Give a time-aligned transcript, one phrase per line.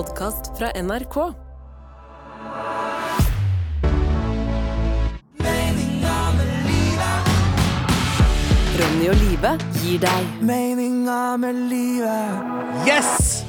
[0.00, 1.16] podkast fra NRK.
[8.80, 9.52] Ronny og Live
[9.82, 13.44] gir deg Meninga med livet Yes!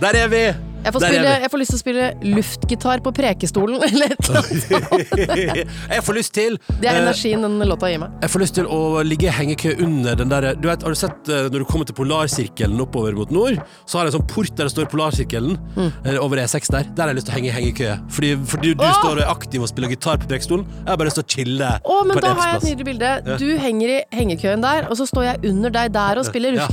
[0.00, 0.69] Der er vi!
[0.80, 2.06] Jeg får, spille, jeg får lyst til å spille
[2.36, 3.82] luftgitar på Prekestolen.
[3.88, 5.72] Eller et eller annet.
[5.96, 8.14] jeg får lyst til Det er eh, energien den låta gir meg.
[8.24, 10.98] Jeg får lyst til å ligge i hengekø under den der Du vet, Har du
[10.98, 14.28] sett eh, når du kommer til Polarsirkelen oppover mot nord, så har jeg en sånn
[14.32, 15.92] port der det står Polarsirkelen, mm.
[16.22, 16.88] over E6 der.
[16.96, 17.92] Der har jeg lyst til å henge i hengekø.
[18.16, 18.96] Fordi, fordi du Åh!
[19.02, 20.66] står aktiv og spiller gitar på Prekestolen.
[20.80, 22.90] Jeg har bare lyst til å chille Å, men på da har jeg et nydelig
[22.92, 23.38] bilde.
[23.42, 26.68] Du henger i hengekøen der, og så står jeg under deg der og spiller Ja.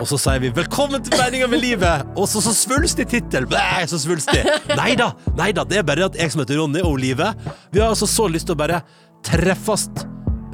[0.00, 3.46] Og så sier vi 'velkommen til meninga med livet', og så så svulstig tittel.
[3.46, 4.42] Bæ, Så svulstig.
[4.76, 7.34] Nei da, nei da, det er bare at jeg som heter Ronny, og Olive,
[7.72, 8.82] vi har altså så lyst til å bare
[9.22, 9.88] treffes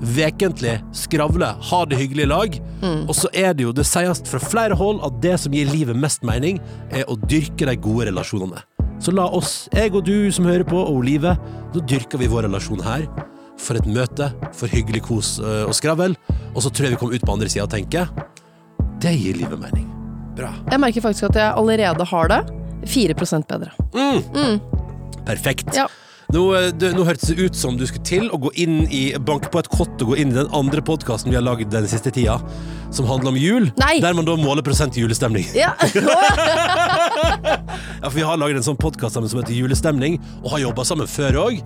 [0.01, 2.61] vekentlig, skravle, ha det hyggelig i lag.
[3.09, 5.97] Og så er det jo, det sies fra flere hold at det som gir livet
[5.97, 8.63] mest mening, er å dyrke de gode relasjonene.
[9.01, 11.37] Så la oss, jeg og du som hører på, og Olive,
[11.75, 13.07] nå dyrker vi vår relasjon her.
[13.61, 16.15] For et møte, for hyggelig kos øh, og skravl.
[16.55, 18.09] Og så tror jeg vi kommer ut på andre sida og tenker
[19.01, 19.89] det gir livet mening.
[20.37, 20.53] Bra.
[20.71, 22.41] Jeg merker faktisk at jeg allerede har det
[22.89, 23.73] 4% bedre.
[25.27, 25.75] Perfekt.
[25.77, 25.89] Ja.
[26.31, 29.03] Nå, eh, det, nå hørtes det ut som du skulle til å gå inn i
[29.19, 31.89] banke på et kott og gå inn i den andre podkasten vi har lagd den
[31.91, 32.37] siste tida,
[32.95, 33.67] som handler om jul.
[33.83, 33.97] Nei.
[34.03, 35.49] Der man da måler prosent julestemning.
[35.59, 35.75] Ja.
[38.01, 40.87] Ja, for Vi har laget en sånn podkast sammen som heter Julestemning, og har jobba
[40.89, 41.59] sammen før òg.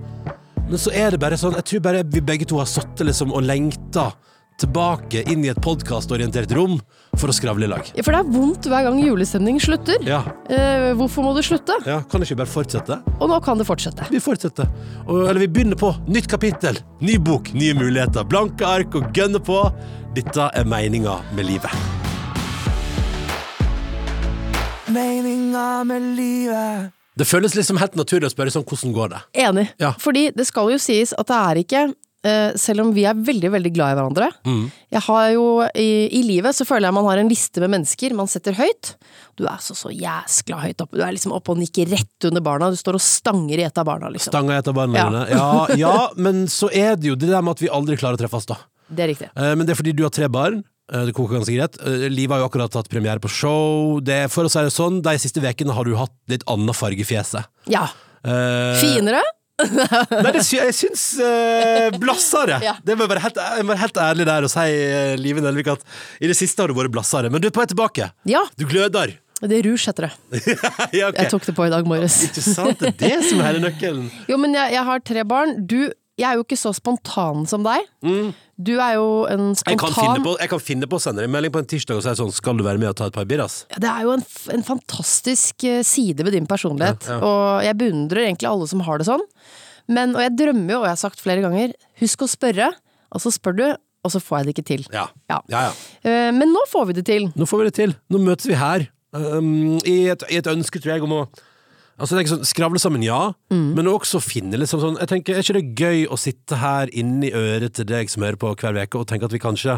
[0.65, 3.35] Men så er det bare sånn Jeg tror bare vi begge to har sittet liksom
[3.37, 4.09] og lengta
[4.61, 6.77] tilbake inn i et podkastorientert rom
[7.19, 7.89] for å skravle i lag.
[7.97, 9.99] Ja, For det er vondt hver gang julestemning slutter.
[10.07, 11.75] Ja, Eh, hvorfor må det slutte?
[11.87, 12.99] ja Kan det ikke bare fortsette?
[13.21, 14.07] Og nå kan det fortsette.
[14.11, 14.69] Vi fortsetter.
[15.09, 16.79] Og, eller vi begynner på nytt kapittel.
[17.01, 18.25] Ny bok, nye muligheter.
[18.25, 19.59] Blanke ark og gønne på.
[20.15, 21.71] Dette er meninga med livet.
[24.87, 29.21] Meninga med livet Det føles liksom helt naturlig å spørre sånn hvordan går det?
[29.47, 29.69] Enig.
[29.81, 29.93] Ja.
[29.99, 31.83] Fordi det skal jo sies at det er ikke
[32.57, 34.29] selv om vi er veldig veldig glad i hverandre.
[34.49, 34.63] Mm.
[34.97, 35.45] Jeg har jo,
[35.77, 38.95] i, I livet så føler jeg man har en liste med mennesker man setter høyt.
[39.37, 40.97] Du er så så jæskla høyt oppe.
[40.97, 42.71] Du er liksom oppe og nikker rett under barna.
[42.73, 44.33] Du står og stanger i et av barna, liksom.
[44.33, 45.25] Stanga etter barna Ja.
[45.35, 48.23] Ja, ja, men så er det jo det der med at vi aldri klarer å
[48.25, 48.57] treffes, da.
[48.89, 49.29] Det er riktig.
[49.37, 50.63] Eh, Men det er fordi du har tre barn.
[50.93, 51.79] Eh, Det koker ganske greit.
[51.85, 54.01] Eh, Liv har jo akkurat hatt premiere på show.
[54.05, 57.01] Det, for å si det sånn, de siste ukene har du hatt litt annen farge
[57.01, 57.45] i fjeset.
[57.73, 57.87] Ja.
[58.25, 59.23] Eh, Finere?
[59.63, 62.59] Nei, det, sy- jeg syns uh, blassere.
[62.67, 62.73] Ja.
[62.83, 65.43] Det må jeg være helt, jeg må være helt ærlig der og si, uh, Live
[65.45, 65.85] Nelvik, at
[66.25, 67.31] i det siste har du vært blassere.
[67.31, 68.09] Men du er på vei tilbake.
[68.31, 68.43] Ja.
[68.59, 69.15] Du gløder.
[69.45, 70.13] Det er rouge heter det.
[70.97, 71.25] ja, okay.
[71.27, 72.17] Jeg tok det på i dag morges.
[72.29, 72.81] Ikke sant?
[72.81, 74.07] Det er det som er hele nøkkelen.
[74.31, 75.57] Jo, men jeg, jeg har tre barn.
[75.69, 75.79] Du,
[76.21, 77.87] jeg er jo ikke så spontan som deg.
[78.55, 79.57] Du er jo en Mm.
[79.67, 81.97] Jeg kan, spontan på, jeg kan finne på å sende en melding på en tirsdag
[81.99, 83.65] og si sånn Skal du være med og ta et par birras?
[83.73, 84.23] Ja, Det er jo en,
[84.55, 87.21] en fantastisk eh, side ved din personlighet, Ja, ja.
[87.27, 89.25] og jeg beundrer egentlig alle som har det sånn.
[89.89, 92.71] Men, og jeg drømmer jo, og jeg har sagt flere ganger, husk å spørre,
[93.13, 93.67] og så spør du,
[94.05, 94.87] og så får jeg det ikke til.
[94.95, 95.09] Ja.
[95.29, 95.41] Ja.
[95.51, 95.73] ja, ja.
[96.07, 97.27] Eh, Men nå får vi det til.
[97.35, 97.97] Nå får vi det til.
[98.13, 98.87] Nå møtes vi her.
[99.15, 101.21] Um, i, et, I et ønske, tror jeg, om å
[101.95, 105.45] Altså, jeg tenker sånn, Skravle sammen, ja, men også finne liksom sånn Jeg tenker, Er
[105.45, 108.99] ikke det gøy å sitte her inni øret til deg som hører på hver uke,
[108.99, 109.77] og tenke at vi kanskje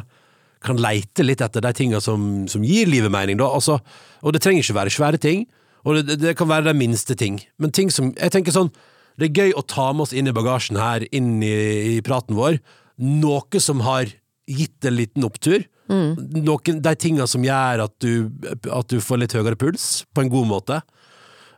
[0.64, 3.50] kan leite litt etter de tinga som, som gir livet mening, da?
[3.52, 3.76] Altså,
[4.24, 5.44] og det trenger ikke være svære ting,
[5.84, 7.36] og det, det kan være de minste ting.
[7.60, 8.72] Men ting som Jeg tenker sånn
[9.20, 11.52] Det er gøy å ta med oss inn i bagasjen her, inn i,
[11.98, 12.58] i praten vår,
[12.96, 14.08] noe som har
[14.48, 15.64] gitt en liten opptur.
[15.90, 18.30] Noen, de tinga som gjør at du,
[18.72, 20.80] at du får litt høyere puls, på en god måte.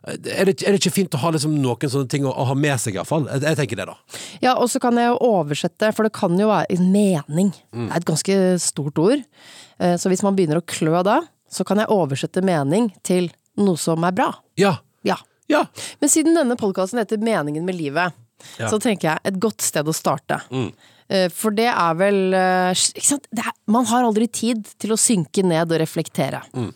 [0.09, 2.55] Er det, er det ikke fint å ha liksom noen sånne ting å, å ha
[2.57, 3.27] med seg, iallfall?
[3.31, 3.95] Jeg, jeg tenker det, da.
[4.43, 7.51] Ja, og så kan jeg jo oversette, for det kan jo være en mening.
[7.73, 7.87] Mm.
[7.87, 9.25] Det er et ganske stort ord.
[9.79, 13.77] Eh, Så hvis man begynner å klø da, så kan jeg oversette mening til noe
[13.81, 14.29] som er bra.
[14.59, 14.77] Ja.
[15.07, 15.17] Ja.
[15.49, 15.63] Ja.
[16.01, 18.13] Men siden denne podkasten heter Meningen med livet,
[18.59, 18.69] Ja.
[18.71, 20.37] så tenker jeg et godt sted å starte.
[20.53, 20.69] Mm.
[21.09, 22.71] Eh, For det er vel eh?
[23.33, 26.39] Det er, man har aldri tid til å synke ned og reflektere.
[26.53, 26.69] Mm.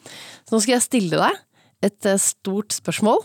[0.44, 1.38] Så nå skal jeg stille deg
[1.84, 3.22] et eh, stort spørsmål.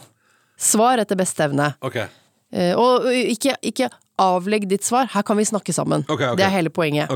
[0.58, 1.70] Svar etter beste evne.
[1.87, 2.08] Okay.
[2.52, 6.02] Eh, Og ikke, ikke avlegg ditt svar, her kan vi snakke sammen.
[6.08, 6.37] Okay, okay.
[6.40, 7.12] Det er hele poenget.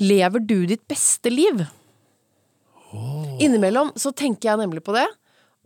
[0.00, 1.66] Lever du ditt beste liv?
[3.40, 5.06] Innimellom så tenker jeg nemlig på det,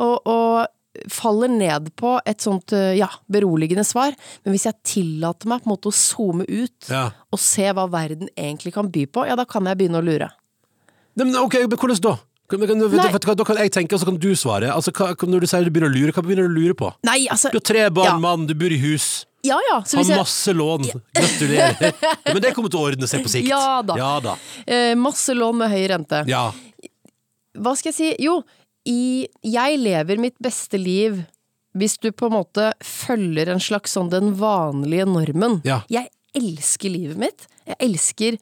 [0.03, 4.15] og, og faller ned på et sånt ja, beroligende svar.
[4.45, 7.09] Men hvis jeg tillater meg på en måte å zoome ut Ja.
[7.33, 10.29] og se hva verden egentlig kan by på, ja, da kan jeg begynne å lure.
[11.19, 12.17] Men ok, hvordan da?
[12.49, 14.69] Kan, vet, du- vet du hva, da kan jeg tenke, og så kan du svare.
[14.71, 16.91] Altså, hva, når du sier du begynner å lure, hva begynner du å lure på?
[17.09, 18.19] Nei, altså Du har tre barn, Ja.
[18.19, 20.85] mann, du bor i hus, Ja ja, så har masse jeg lån.
[21.15, 21.93] Gratulerer.
[22.33, 23.49] Men det kommer til å ordne seg på sikt.
[23.49, 23.97] Ja da.
[23.97, 24.37] Ja da.
[24.67, 26.23] eh, Masse lån med høy rente.
[26.29, 26.51] Ja.
[27.57, 28.25] Hva skal jeg si?
[28.25, 28.43] Jo,
[28.89, 31.25] i Jeg lever mitt beste liv
[31.77, 35.61] hvis du på en måte følger en slags sånn den vanlige normen.
[35.67, 35.81] Ja.
[35.91, 37.47] Jeg elsker livet mitt.
[37.67, 38.39] Jeg elsker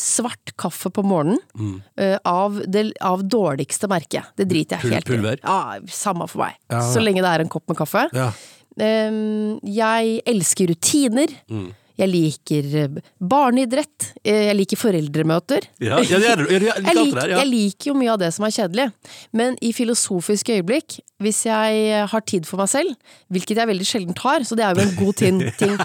[0.00, 1.40] svart kaffe på morgenen.
[1.58, 1.78] Mm.
[2.00, 4.22] eh, av, det, av dårligste merke.
[4.36, 5.40] Det driter jeg helt pulver?
[5.40, 5.44] i.
[5.44, 6.56] Ja, samme for meg.
[6.72, 8.06] Ja, Så lenge det er en kopp med kaffe.
[8.16, 8.30] Ja.
[8.76, 11.32] Jeg elsker rutiner.
[11.48, 11.70] Mm.
[11.96, 14.10] Jeg liker eh, barneidrett.
[14.22, 15.66] Eh, Jeg liker foreldremøter.
[15.80, 16.46] Ja, ja, det er det.
[16.58, 18.86] Er- Jeg, liker jeg liker jo mye av det som er kjedelig,
[19.32, 22.92] men i filosofiske øyeblikk, hvis jeg har tid for meg selv,
[23.32, 25.76] hvilket jeg veldig sjelden har, så det er jo en god tin, ting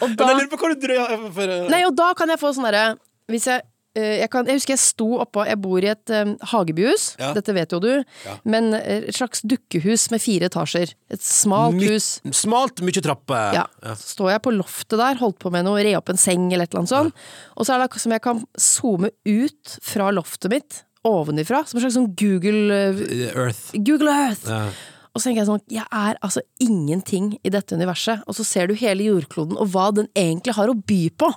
[0.00, 2.86] Og da, eh, nei, og da kan jeg få sånn derre
[3.32, 6.34] Hvis jeg eh, jeg, kan, jeg husker jeg sto oppå Jeg bor i et um,
[6.52, 7.32] hagebyhus, Ja.
[7.36, 7.90] dette vet jo du,
[8.44, 10.92] men eh, et slags dukkehus med fire etasjer.
[11.10, 12.08] Et smalt My- hus.
[12.36, 13.54] Smalt, mye trapper.
[13.60, 13.66] Ja.
[13.94, 16.64] Så står jeg på loftet der, holdt på med noe, re opp en seng eller
[16.68, 17.14] et eller annet sånt.
[17.56, 21.78] Og så er det akkurat som jeg kan zoome ut fra loftet mitt, ovenifra, som
[21.78, 23.72] en slags sånn Google, eh, Earth.
[23.78, 24.46] Google Earth.
[24.50, 24.68] Ja.
[25.16, 28.20] Og så tenker jeg sånn, jeg er altså ingenting i dette universet.
[28.28, 31.30] Og så ser du hele jordkloden og hva den egentlig har å by på.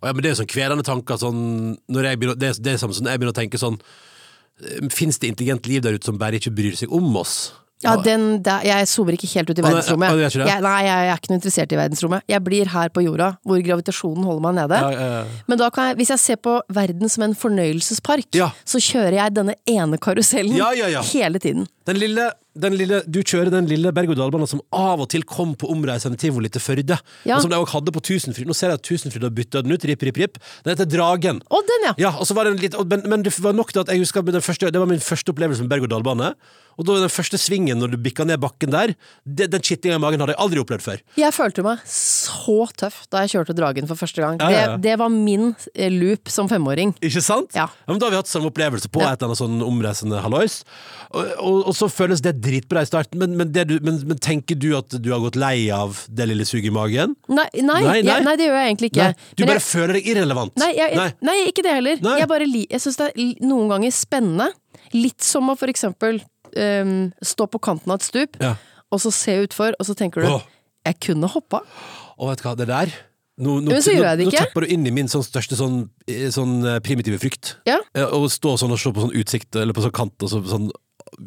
[0.00, 1.40] Å ja, men det er jo sånn kvelende tanker sånn,
[1.88, 3.80] når jeg begynner, det, det er samme som jeg begynner å tenke sånn
[4.90, 7.52] Fins det intelligent liv der ute som bare ikke bryr seg om oss?
[7.84, 10.10] Ja, den, der, Jeg zoomer ikke helt ut i verdensrommet.
[10.10, 10.30] Ah, nei?
[10.50, 12.24] Jeg, nei, jeg er ikke noe interessert i verdensrommet.
[12.26, 14.80] Jeg blir her på jorda, hvor gravitasjonen holder meg nede.
[14.82, 15.42] Ja, ja, ja.
[15.46, 19.36] Men da kan jeg, hvis jeg ser på verden som en fornøyelsespark, så kjører jeg
[19.38, 21.04] denne ene karusellen Ja, ja, ja.
[21.12, 21.68] hele tiden.
[21.86, 22.32] Den lille,
[22.74, 26.62] lille, du kjører den lille berg-og-dal-banen som av og til kom på omreisende tivoli til
[26.64, 26.98] Førde.
[27.28, 27.36] Ja.
[27.38, 28.48] Og som de òg hadde på Tusenfryd.
[28.48, 29.86] Nå ser jeg at Tusenfryd har bytta den ut.
[29.88, 30.38] Rip, rip, rip.
[30.64, 31.42] Den heter Dragen.
[31.48, 31.94] Å, den, ja!
[32.08, 34.02] Ja, og så var det en litt, men, men det var nok til at jeg
[34.02, 36.32] husker den første, Det var min første opplevelse med berg-og-dal-bane.
[36.78, 38.94] Og da den første svingen når du bikka ned bakken der,
[39.26, 41.02] det, den kittinga i magen hadde jeg aldri opplevd før.
[41.18, 44.38] Jeg følte meg så tøff da jeg kjørte Dragen for første gang.
[44.38, 44.76] Ja, ja, ja.
[44.76, 46.94] Det, det var min eh, loop som femåring.
[47.02, 47.50] Ikke sant?
[47.58, 47.66] Ja.
[47.88, 50.60] men Da har vi hatt samme opplevelse på et eller annet sånn omreisende hallois.
[51.10, 54.22] Og, og, og så føles det dritbra i starten, men, men, det du, men, men
[54.22, 57.16] tenker du at du har gått lei av det lille suget i magen?
[57.32, 57.98] Nei, nei, Nei.
[58.04, 59.10] Jeg, nei det gjør jeg egentlig ikke.
[59.34, 60.54] Du bare jeg, føler deg irrelevant.
[60.60, 62.00] nei, jeg, ikke det heller.
[62.20, 64.50] Jeg, bare jeg syns det er noen ganger spennende.
[64.94, 66.20] Litt som å for eksempel
[66.58, 66.94] ehm,
[67.24, 68.56] stå på kanten av et stup, Ja.
[68.92, 70.42] og så se utfor, og så tenker du Åh.
[70.86, 71.60] Jeg kunne hoppa.
[72.18, 72.92] Og vet du hva, det der
[73.38, 77.20] Nå, nå, nå, tapper du inn i min sånn største sånn, eh, sånn eh, primitive
[77.22, 77.52] frykt.
[77.68, 77.76] Ja.
[77.94, 80.40] Eh, Å stå sånn og se på sånn utsikt, eller på sånn kant, og så,
[80.42, 80.70] sånn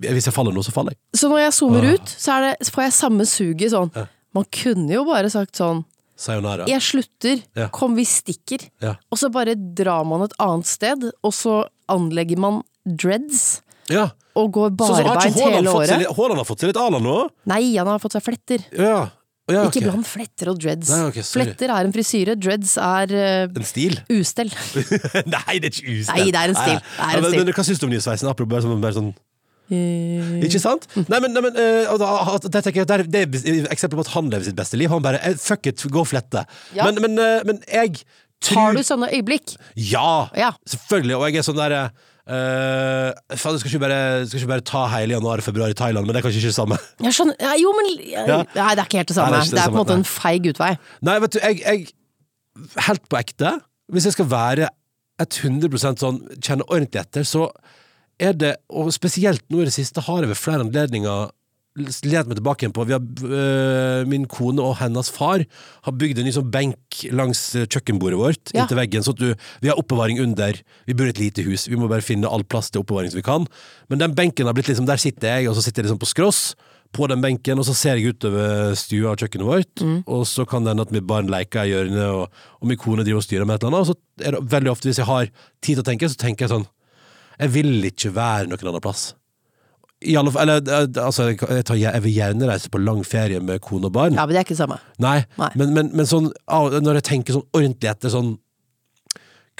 [0.03, 0.99] Hvis jeg faller nå, så faller jeg.
[1.21, 1.93] Så når jeg zoomer Åh.
[1.95, 3.91] ut, så, det, så får jeg samme suget sånn.
[4.35, 5.85] Man kunne jo bare sagt sånn
[6.21, 6.67] Sayonara.
[6.69, 7.39] Jeg slutter.
[7.57, 7.69] Ja.
[7.73, 8.67] Kom, vi stikker.
[8.83, 8.91] Ja.
[9.09, 13.61] Og så bare drar man et annet sted, og så anlegger man dreads.
[13.89, 14.11] Ja.
[14.39, 15.97] Og går barbeint hele året.
[15.99, 17.17] litt Haaland har fått seg litt Alan nå?
[17.51, 18.63] Nei, han har fått seg fletter.
[18.77, 19.09] Ja.
[19.51, 19.81] Ja, okay.
[19.81, 20.87] Ikke bland fletter og dreads.
[20.93, 23.97] Nei, okay, fletter er en frisyre, dreads er uh, En stil?
[24.21, 24.53] ustell.
[25.35, 26.21] Nei, det er ikke ustell!
[26.21, 26.77] Nei, det er en stil.
[26.77, 27.43] Er en men, stil.
[27.43, 28.31] men hva syns du om nysveisen?
[28.31, 29.11] Apropos bare sånn, bare sånn
[29.71, 30.87] Eh, Ikke sant?
[31.07, 32.01] Nei, men, nei, men uh, og
[32.43, 34.91] det, tenker jeg, det, er, det er eksempel på at han lever sitt beste liv.
[34.91, 36.43] Han bare eh, fuck it, gå og flette.
[36.75, 36.89] Ja.
[36.89, 38.03] Men, men, uh, men jeg
[38.43, 39.55] tror Har du sånne øyeblikk?
[39.79, 40.27] Ja!
[40.35, 40.51] Ja.
[40.67, 41.15] Selvfølgelig.
[41.19, 41.85] Og jeg er sånn derre
[42.21, 46.05] Uh, faen, skal ikke, bare, skal ikke bare ta hele januar og februar i Thailand,
[46.05, 46.77] men det er kanskje ikke det samme.
[47.01, 48.25] Jeg skjønner ja, Jo, men ja.
[48.27, 48.43] Nei,
[48.77, 49.39] det er ikke helt det samme.
[49.39, 50.71] Nei, det, er det, det er på en måte en feig utvei.
[51.07, 51.91] Nei, vet du, jeg, jeg
[52.85, 53.53] Helt på ekte,
[53.95, 54.67] hvis jeg skal være
[55.23, 57.45] 100 sånn, kjenne ordentlig etter, så
[58.21, 61.31] er det, og spesielt nå i det siste, har jeg ved flere anledninger
[61.79, 65.43] lent meg tilbake igjen på vi har, øh, Min kone og hennes far
[65.85, 68.63] har bygd en ny sånn benk langs øh, kjøkkenbordet vårt Ja.
[68.65, 69.29] inntil veggen, så du,
[69.61, 70.53] vi har oppbevaring under.
[70.87, 73.21] Vi bor i et lite hus, vi må bare finne all plass til oppbevaring som
[73.21, 73.47] vi kan.
[73.89, 76.11] Men den benken har blitt liksom, der sitter jeg, og så sitter jeg liksom på
[76.11, 76.41] skross
[76.91, 80.65] på den benken, og så ser jeg utover stua og kjøkkenet vårt, og så kan
[80.65, 82.27] det hende at mitt barn leker i hjørnet, og,
[82.59, 84.71] og min kone driver og styrer med et eller annet, og så er det veldig
[84.73, 85.31] ofte hvis jeg har
[85.63, 86.67] tid til å tenke, så tenker jeg sånn
[87.39, 89.13] Jeg vil ikke være noen annen plass.
[90.01, 93.89] Fall, eller eh, altså, jeg, tar, jeg vil gjerne reise på lang ferie med kone
[93.89, 94.15] og barn.
[94.17, 94.79] Ja, men det er ikke det samme.
[95.03, 95.51] Nei, Nei.
[95.61, 98.33] Men, men, men sånn, når jeg tenker sånn ordentlig etter sånn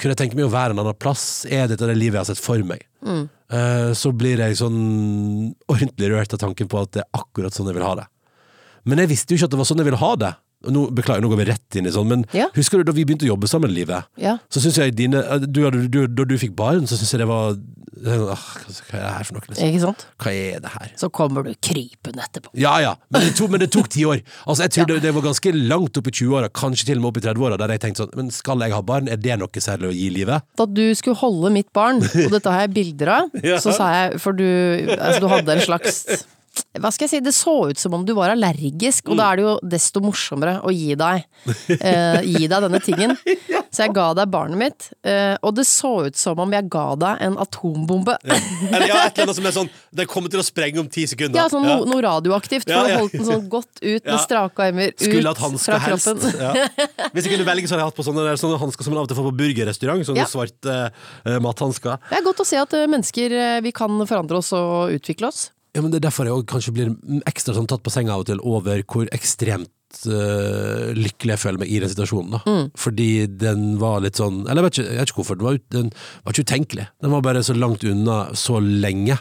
[0.00, 1.44] Kunne jeg tenke meg å være en annen plass?
[1.46, 2.80] Er dette det livet jeg har sett for meg?
[3.06, 3.26] Mm.
[3.52, 4.78] Uh, så blir jeg sånn
[5.70, 8.06] ordentlig rørt av tanken på at det er akkurat sånn jeg vil ha det.
[8.88, 10.32] Men jeg visste jo ikke at det var sånn jeg ville ha det.
[10.70, 12.46] Nå, beklager, nå går vi rett inn i sånn, men Ja.
[12.54, 14.04] husker du da vi begynte å jobbe sammen, Livet?
[14.20, 14.36] Ja.
[14.52, 17.28] Så syns jeg dine du, du, du, Da du fikk barn, så syns jeg det
[17.30, 17.56] var
[18.06, 19.42] ah, Hva er det her for noe?
[19.48, 19.68] Liksom?
[19.68, 20.04] Ikke sant?
[20.22, 20.92] Hva er det her?
[21.00, 22.52] Så kommer du krypende etterpå.
[22.58, 24.22] Ja ja, men det tok, men det tok ti år.
[24.46, 27.10] Altså Jeg tror det, det var ganske langt opp i 20-åra, kanskje til og med
[27.12, 29.08] opp i 30-åra, der jeg tenkte sånn Men skal jeg ha barn?
[29.12, 30.46] Er det noe særlig å gi livet?
[30.58, 33.58] Da du skulle holde mitt barn, og dette har jeg bilder av, Ja.
[33.62, 34.46] så sa jeg For du,
[34.98, 36.04] altså, du hadde en slags
[36.80, 39.36] hva skal jeg si, det så ut som om du var allergisk, og da er
[39.40, 41.24] det jo desto morsommere å gi deg,
[41.80, 43.16] eh, gi deg denne tingen.
[43.72, 46.82] Så jeg ga deg barnet mitt, eh, og det så ut som om jeg ga
[47.00, 48.18] deg en atombombe.
[48.28, 48.36] Ja,
[48.68, 51.06] Eller ja, et eller annet som er sånn Det kommer til å sprenge om ti
[51.08, 51.40] sekunder.
[51.40, 52.98] Ja, sånn no, noe radioaktivt, for Ja, ja.
[52.98, 54.18] du holdt den sånn godt ut med Ja.
[54.20, 55.00] strake armer ut
[55.64, 56.10] fra helst.
[56.10, 56.36] kroppen.
[56.36, 56.52] Ja.
[57.16, 59.00] Hvis jeg kunne velge, så hadde jeg hatt på sånne, der- sånne hansker som man
[59.00, 60.04] av og til får på burgerrestaurant.
[60.04, 60.28] Sånne Ja.
[60.28, 61.96] svarte uh, mathansker.
[62.12, 65.46] Det er godt å se at eh, mennesker, vi kan forandre oss og utvikle oss.
[65.72, 66.90] Ja, men Det er derfor jeg også kanskje blir
[67.28, 69.70] ekstra sånn tatt på senga av og til over hvor ekstremt
[70.04, 72.36] uh, lykkelig jeg føler meg i den situasjonen.
[72.36, 75.40] da Fordi den var litt sånn Eller jeg vet ikke, jeg vet ikke hvorfor.
[75.40, 75.92] Den var, den
[76.24, 76.88] var ikke utenkelig.
[77.00, 79.16] Den var bare så langt unna så lenge.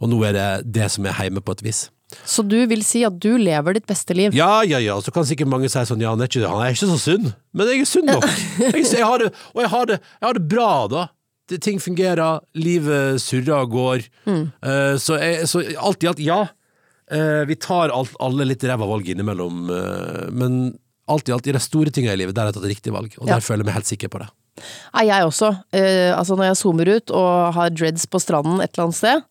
[0.00, 1.88] Og nå er det det som er hjemme, på et vis.
[2.26, 4.34] Så du vil si at du lever ditt beste liv?
[4.34, 4.96] Ja, ja, ja.
[5.02, 7.32] Så kan sikkert mange si sånn Ja, han er ikke, han er ikke så sunn.
[7.54, 8.26] Men jeg er sunn nok.
[8.64, 11.06] Jeg, jeg har det, og jeg har det, jeg har det bra, da.
[11.58, 14.04] Ting fungerer, livet surrer og går.
[14.28, 16.40] Eh, så, jeg, så alt i alt, ja.
[17.10, 20.60] Eh, vi tar alt, alle litt ræva valg innimellom, eh, men
[21.10, 23.16] alt i alt, i de store tingene i livet, der har jeg tatt riktig valg.
[23.18, 23.34] Og Ja.
[23.34, 24.28] der føler jeg meg helt sikker på det.
[24.94, 25.50] Nei, jeg også.
[25.72, 29.22] Eh, altså når jeg zoomer ut og har dreads på stranden et eller annet sted,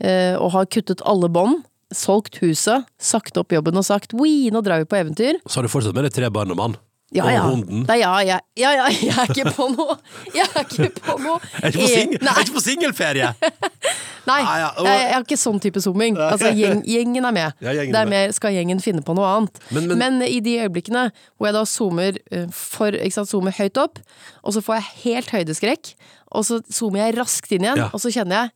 [0.00, 1.64] eh, og har kuttet alle bånd,
[1.94, 5.38] solgt huset, sagt opp jobben og sagt 'wee, nå drar vi på eventyr.
[5.46, 6.76] Så har du fortsatt med deg tre barn og mann.
[7.14, 7.42] Ja, ja.
[7.86, 9.94] Nei, ja, ja, ja, ja, jeg er ikke på noe.
[10.34, 11.36] Jeg er ikke på noe.
[11.62, 13.28] Jeg er ikke på Eh, er ikke på singelferie!
[14.30, 16.16] nei Ah, jeg, jeg har ikke sånn type zooming.
[16.18, 17.54] Altså, gjeng, gjengen er med.
[17.62, 19.60] Gjengen det er er mer skal gjengen finne på noe annet.
[19.70, 21.04] Men- Men, men- i de øyeblikkene
[21.38, 23.98] hvor jeg da zoomer eh, for, sant, zoomer høyt opp,
[24.42, 25.94] og så får jeg helt høydeskrekk,
[26.34, 28.50] og så zoomer jeg raskt inn igjen, og så kjenner jeg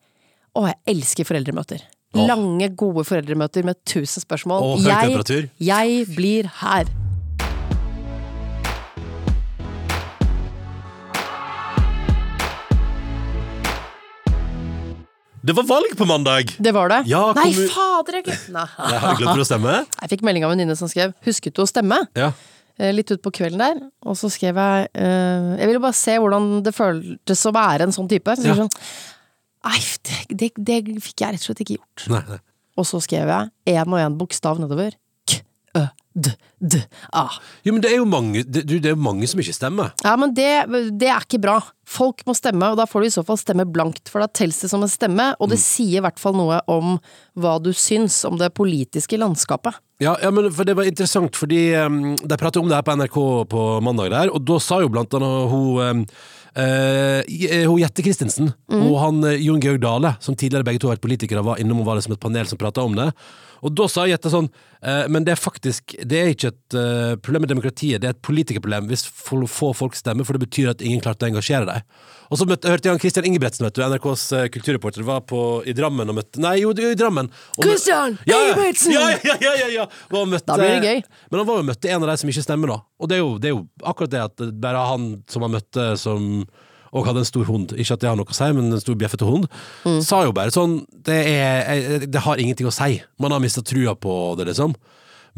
[0.56, 1.84] å, jeg elsker foreldremøter.
[2.16, 2.24] Åh.
[2.26, 4.78] Lange, gode foreldremøter med tusen spørsmål.
[4.82, 5.50] Temperatur.
[5.60, 6.88] jeg, jeg blir her.
[15.48, 16.50] Det var valg på mandag!
[16.60, 16.98] Det var det.
[17.08, 17.68] Ja, Nei, kom...
[17.72, 18.66] fader, jeg glemte Nei.
[18.92, 19.76] Jeg har glemt å stemme.
[20.02, 22.32] Jeg fikk melding av en venninne som skrev 'husket du å stemme?' Ja.
[22.76, 26.18] eh, litt ut på kvelden der, og så skrev jeg uh, Jeg ville bare se
[26.20, 28.36] hvordan det føltes å være en sånn type.
[28.36, 28.54] Så Ja.
[28.60, 28.70] sånn,
[29.64, 30.50] Nei, det, det,
[30.84, 32.04] det fikk jeg rett og slett ikke gjort.
[32.12, 32.38] Nei, nei.
[32.78, 34.92] Og så skrev jeg én og én bokstav nedover.
[36.18, 36.80] D, d,
[37.14, 37.28] a.
[37.62, 39.92] Jo, men det er jo mange, det, det er jo mange som ikke stemmer.
[40.02, 40.50] Ja, men det,
[40.98, 41.58] det er ikke bra.
[41.88, 44.58] Folk må stemme, og da får du i så fall stemme blankt, for da telles
[44.64, 46.96] det som en stemme, og det sier i hvert fall noe om
[47.38, 49.78] hva du syns om det politiske landskapet.
[50.02, 52.94] Ja, ja, men for det var interessant, fordi um, de pratet om det her på
[53.00, 53.16] NRK
[53.50, 56.04] på mandag der, og da sa jo blant annet hun um,
[56.56, 61.04] hun Jette Christensen og han eh, Jon Georg Dale, som tidligere begge to har vært
[61.04, 63.10] politikere, var innom og var liksom et panel som pratet om det.
[63.66, 64.46] Og da sa Jette sånn
[64.86, 68.14] eh, Men det er faktisk Det er ikke et eh, problem med demokratiet, det er
[68.14, 71.66] et politikerproblem hvis for få folk stemmer, for det betyr at ingen klarte å engasjere
[71.68, 71.86] deg.
[72.28, 75.40] Og så møtte, hørte jeg han Christian Ingebretsen, vet du, NRKs eh, kulturreporter, var på,
[75.66, 77.30] i Drammen og møtte Nei, jo, i Drammen.
[77.58, 78.94] Christian ja, ja, Ingebretsen!
[78.94, 79.88] Ja, ja, ja, ja, ja.
[80.12, 81.02] Og møtte, Da blir det gøy.
[81.32, 82.80] Men han var jo møtte en av de som ikke stemmer, da.
[82.98, 85.92] Og det er jo, det er jo akkurat det at bare han som han møtte,
[86.00, 86.46] som
[86.88, 87.74] og hadde en stor hund.
[87.76, 89.48] Ikke at det har noe å si, men en stor bjeffete hund.
[89.84, 89.98] Mm.
[90.04, 93.02] Sa jo bare sånn det, er, det har ingenting å si.
[93.20, 94.72] Man har mista trua på det, liksom.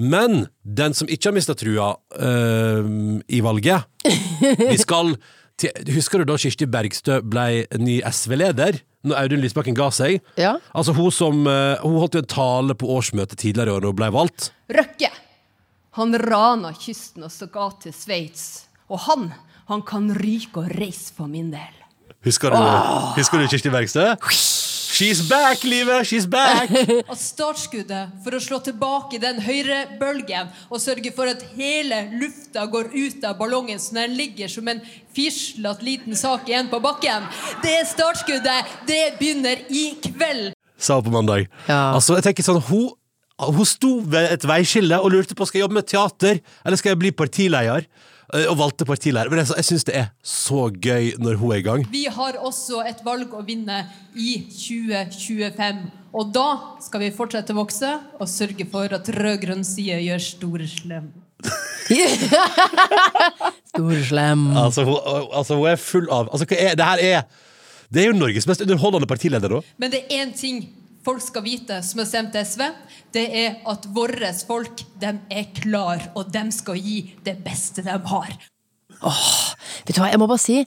[0.01, 1.91] Men den som ikke har mista trua
[2.23, 2.87] øh,
[3.29, 5.17] i valget Vi skal
[5.61, 8.79] til, Husker du da Kirsti Bergstø ble ny SV-leder?
[9.05, 10.23] Når Audun Lysbakken ga seg?
[10.41, 10.55] Ja.
[10.77, 13.93] Altså Hun som øh, Hun holdt jo en tale på årsmøtet tidligere i år da
[13.93, 14.53] hun ble valgt.
[14.73, 15.11] Røkke.
[15.99, 18.67] Han rana kysten og stakk av til Sveits.
[18.91, 19.31] Og han,
[19.67, 21.77] han kan ryke og reise for min del.
[22.27, 22.59] Husker du,
[23.17, 24.05] husker du Kirsti Bergstø?
[25.01, 26.05] She's back, livet!
[26.07, 26.71] She's back!
[27.13, 32.67] At startskuddet for å slå tilbake den høyre bølgen og sørge for at hele lufta
[32.69, 34.83] går ut av ballongen så den ligger som en
[35.17, 37.25] fislete liten sak igjen på bakken,
[37.65, 40.53] det startskuddet, det begynner i kveld.
[40.77, 41.49] Sa hun på mandag.
[41.65, 41.95] Ja.
[41.95, 42.91] Altså, jeg tenker sånn Hun,
[43.49, 46.93] hun sto ved et veiskille og lurte på skal jeg jobbe med teater eller skal
[46.95, 47.87] jeg bli partileder.
[48.35, 49.31] Eh, Og valgte partileder.
[49.33, 51.87] Men jeg, jeg syns det er så gøy når hun er i gang.
[51.91, 53.81] Vi har også et valg å vinne
[54.15, 55.81] i 2025.
[56.15, 56.47] Og da
[56.83, 61.11] skal vi fortsette å vokse og sørge for at rød-grønn side gjør stor slem.
[63.71, 64.57] Storslem.
[64.57, 64.99] Altså, hun,
[65.33, 67.23] altså, hun er full av altså, hva er, Det her er
[67.91, 69.63] Det er jo Norges mest underholdende partileder nå.
[69.81, 70.61] Men det er én ting
[71.07, 72.63] folk skal vite som har stemt SV.
[73.15, 77.97] Det er at våre folk de er klar, og de skal gi det beste de
[78.13, 78.35] har.
[79.01, 79.55] Åh,
[79.87, 80.59] Vet du hva, jeg må bare si,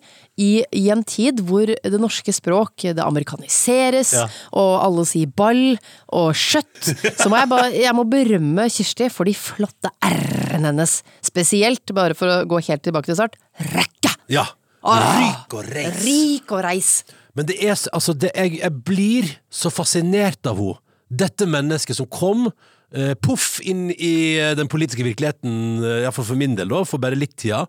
[0.41, 4.23] i, i en tid hvor det norske språk det amerikaniseres, Ja.
[4.57, 5.75] og alle sier ball
[6.09, 6.81] og skjøtt,
[7.19, 10.95] så må jeg bare jeg må berømme Kirsti for de flotte r-ene hennes.
[11.21, 13.37] Spesielt, bare for å gå helt tilbake til start,
[13.69, 14.15] rekke!
[14.33, 14.47] Ja.
[14.83, 16.01] Ryk og reis.
[16.03, 16.89] Rik og reis.
[17.35, 20.79] Men det er altså det, jeg, jeg blir så fascinert av henne.
[21.13, 22.47] dette mennesket som kom
[22.93, 25.51] eh, poff inn i eh, den politiske virkeligheten,
[25.83, 27.63] eh, iallfall for min del, da, for bare litt tida,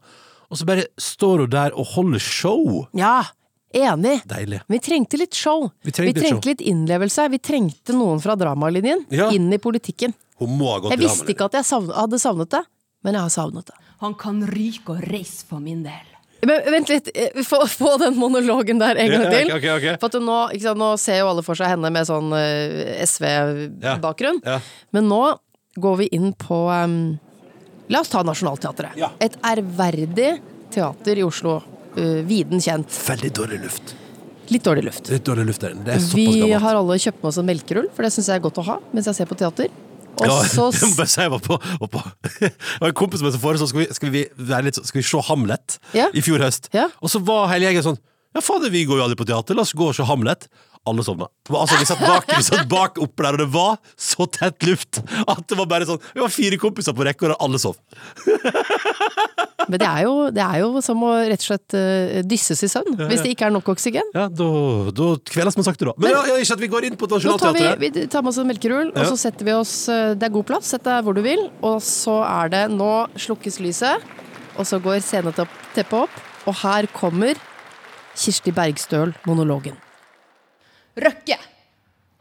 [0.49, 2.85] og så bare står hun der og holder show.
[2.97, 3.19] Ja,
[3.75, 4.21] enig.
[4.31, 4.61] Deilig.
[4.71, 5.67] Vi trengte litt show.
[5.85, 6.41] Vi trengte litt show.
[6.47, 7.27] litt innlevelse.
[7.33, 9.31] Vi trengte noen fra dramalinjen Ja.
[9.35, 10.15] inn i politikken.
[10.41, 12.63] Hun må ha gått Jeg visste ikke at jeg savnet, hadde savnet det,
[13.05, 13.77] men jeg har savnet det.
[14.01, 16.09] Han kan ryke og reise for min del.
[16.49, 19.53] Men vent litt, eh, få, få den monologen der en gang Ja, til.
[19.57, 19.75] okay.
[19.79, 20.01] ok.
[20.03, 23.03] For at nå, ikke sant, nå ser jo alle for seg henne med sånn eh,
[23.07, 24.41] SV-bakgrunn.
[24.45, 24.59] Ja.
[24.97, 25.23] Men nå
[25.81, 26.99] går vi inn på um,
[27.93, 28.95] La oss ta Nationaltheatret.
[28.97, 29.11] Ja.
[29.21, 30.39] Et ærverdig
[30.73, 31.59] teater i Oslo.
[31.95, 32.91] Uh, viden kjent.
[33.07, 33.93] Veldig dårlig luft.
[34.51, 35.11] Litt dårlig luft.
[35.13, 35.75] Litt dårlig luft der.
[35.79, 38.41] Det er såpass Vi har alle kjøpt med oss en melkerull, for det syns jeg
[38.41, 39.71] er godt å ha mens jeg ser på teater.
[40.21, 42.03] Og Ja, så jeg må bare si jeg var på, var på
[42.81, 45.79] har en kompis som foreslo skal, vi- skal, vi være litt, skal vi se Hamlet
[45.97, 46.07] Ja.
[46.15, 46.71] i fjor høst.
[46.75, 46.89] Ja.
[47.03, 47.99] Og så var hele gjengen sånn
[48.35, 50.49] Ja, fader, vi går jo aldri på teater, la oss gå og se Hamlet.
[50.85, 51.31] Alle sovna.
[51.49, 55.01] Altså, vi satt bak, vi satt bak oppe der, og det var så tett luft
[55.01, 57.79] at det var bare sånn Vi var fire kompiser på rekke, og alle sov.
[59.65, 62.69] Men det er, jo, det er jo som å rett og slett uh, dysses i
[62.69, 64.11] søvn, hvis det ikke er nok oksygen.
[64.13, 64.49] Ja, da,
[64.93, 65.95] da kveles man sakte, da.
[66.01, 67.81] Men ja, ja, ikke at vi går inn på Nationaltheatret.
[67.81, 70.35] vi, vi tar med oss en melkerull, og så setter vi oss eh, Det er
[70.35, 71.47] god plass, sett deg hvor du vil.
[71.65, 74.05] Og så er det Nå slukkes lyset,
[74.59, 77.41] og så går sceneteppet opp, og her kommer
[78.15, 79.81] Kirsti Bergstøl, monologen.
[80.97, 81.39] Røkke.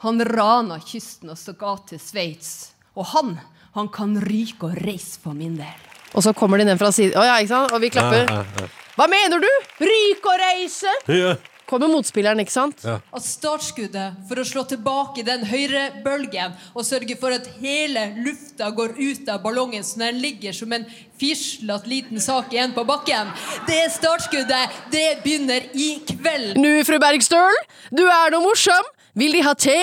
[0.04, 2.74] Han rana kysten og så ga til Sveits.
[2.98, 3.36] Og han,
[3.78, 5.90] han kan ryke og reise for min del.
[6.14, 7.74] Og så kommer de ned fra siden oh, ja, ikke sant?
[7.74, 8.28] Og vi klapper.
[8.30, 9.50] Ja, ja, Hva mener du?
[9.82, 10.94] Ryke og reise!
[11.10, 11.34] Ja.
[11.74, 12.84] Kommer motspilleren, ikke sant?
[12.86, 13.00] Ja.
[13.10, 18.94] At startskuddet for å slå tilbake den høyrebølgen og sørge for at hele lufta går
[19.00, 20.86] ut av ballongen så den ligger som en
[21.18, 23.32] fislete liten sak igjen på bakken,
[23.66, 26.62] det startskuddet, det begynner i kveld.
[26.62, 27.58] Nu, fru Bergstøl,
[27.90, 28.94] du er noe morsom.
[29.18, 29.80] Vil De ha te?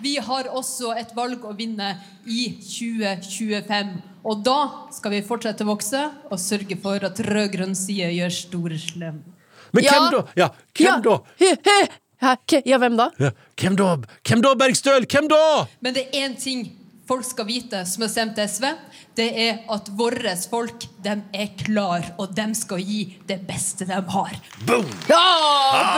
[0.00, 3.96] Vi har også et valg å vinne i 2025.
[4.24, 4.58] Og da
[4.96, 6.00] skal vi fortsette å vokse
[6.30, 9.20] og sørge for at rød-grønn side gjør store slem.
[9.76, 9.92] Men Ja.
[9.92, 10.24] hvem da?
[10.40, 10.96] Ja, hvem ja.
[11.04, 12.34] da?
[12.48, 13.10] Ke- Ja, hvem da?
[13.20, 13.30] Ja.
[13.60, 13.90] Hvem da?
[14.24, 15.04] Hvem da, Bergstøl?
[15.06, 15.40] Hvem da?
[15.84, 16.64] Men det er én ting
[17.06, 18.64] folk skal vite som har stemt SV.
[19.16, 23.92] Det er at våre folk, de er klar, og de skal gi det beste de
[23.94, 24.34] har.
[24.66, 24.88] Boom!
[25.08, 25.22] Ja!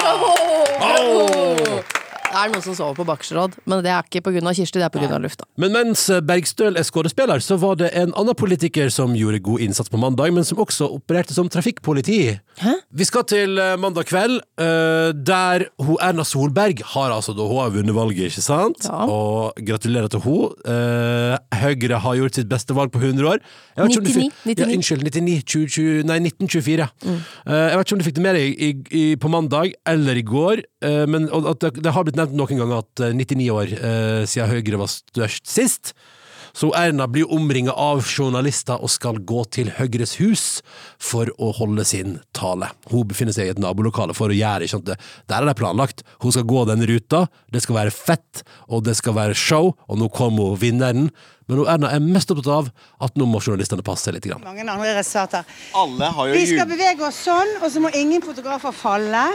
[0.02, 0.34] Bravo!
[0.78, 1.82] Bravo!
[2.28, 3.38] Det er noen som sover på bakerste
[3.68, 4.52] men det er ikke pga.
[4.58, 5.18] Kirsti, det er pga.
[5.22, 5.46] lufta.
[5.60, 9.88] Men mens Bergstøl er skuespiller, så var det en annen politiker som gjorde god innsats
[9.92, 12.38] på mandag, men som også opererte som trafikkpoliti.
[12.60, 12.74] Hæ?
[12.92, 17.62] Vi skal til eh, mandag kveld, eh, der hun Erna Solberg har altså da hun
[17.62, 18.88] har vunnet valget, ikke sant?
[18.88, 19.04] Ja.
[19.08, 20.52] Og gratulerer til hun.
[20.68, 23.42] Eh, Høyre har gjort sitt beste valg på 100 år.
[23.76, 26.88] Jeg vet ikke om du 99, fikk- Ja, unnskyld, 99, 20, nei, 1924.
[27.04, 27.18] Mm.
[27.46, 30.62] jeg vet ikke om du fikk det med deg på mandag eller i går,
[31.08, 34.52] men at det, det har blitt nevnt noen ganger at eh, 99 år eh, siden
[34.52, 35.94] Høyre var størst sist.
[36.58, 40.44] Så Erna blir omringa av journalister og skal gå til Høyres hus
[40.98, 42.72] for å holde sin tale.
[42.90, 44.90] Hun befinner seg i et nabolokale for å gjøre ikke sant?
[45.30, 46.02] Der er det planlagt.
[46.24, 50.00] Hun skal gå den ruta, det skal være fett, og det skal være show, og
[50.00, 51.10] nå kommer hun vinneren.
[51.48, 52.72] Men hun Erna er mest opptatt av
[53.06, 54.26] at nå må journalistene passe seg litt.
[54.28, 54.42] Grann.
[54.44, 55.46] mange andre resultater.
[55.78, 59.28] Alle har jo Vi skal bevege oss sånn, og så må ingen fotografer falle.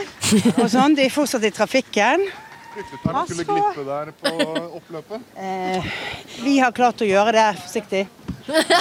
[0.60, 2.28] Og sånn, De er fortsatt i trafikken.
[2.74, 4.30] Flyttetarm skulle glippe der på
[4.80, 5.22] oppløpet.
[5.44, 5.84] Eh,
[6.44, 8.08] vi har klart å gjøre det forsiktig.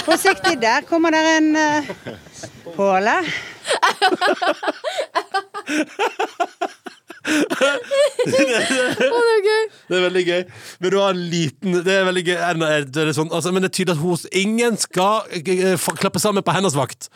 [0.03, 1.83] Forsiktig, der kommer der en uh,
[2.75, 3.23] påle.
[7.23, 7.77] Det er!
[9.87, 10.41] Det er veldig gøy.
[10.79, 12.35] Men du har en liten Det er veldig gøy.
[12.35, 16.21] Er, det er sånn, altså, men det er tydelig at hos Ingen skal eh, klappe
[16.23, 17.09] sammen på hennes vakt.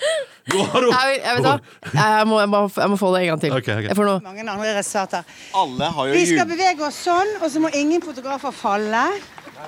[0.53, 1.55] Nå har hun Jeg, jeg, vet hva?
[1.91, 3.55] jeg, må, jeg, må, jeg må få det en gang til.
[3.57, 3.89] Okay, okay.
[3.91, 4.23] Jeg får noe.
[4.23, 5.37] Mange andre resultater.
[5.59, 6.51] Alle har jo Vi skal jul...
[6.55, 9.05] bevege oss sånn, og så må ingen fotografer falle.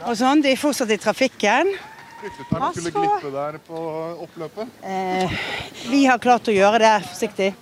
[0.06, 1.74] Og sånn, De er fortsatt i trafikken.
[2.20, 4.66] Der på.
[4.84, 5.40] Eh,
[5.88, 7.54] vi har klart å gjøre det forsiktig.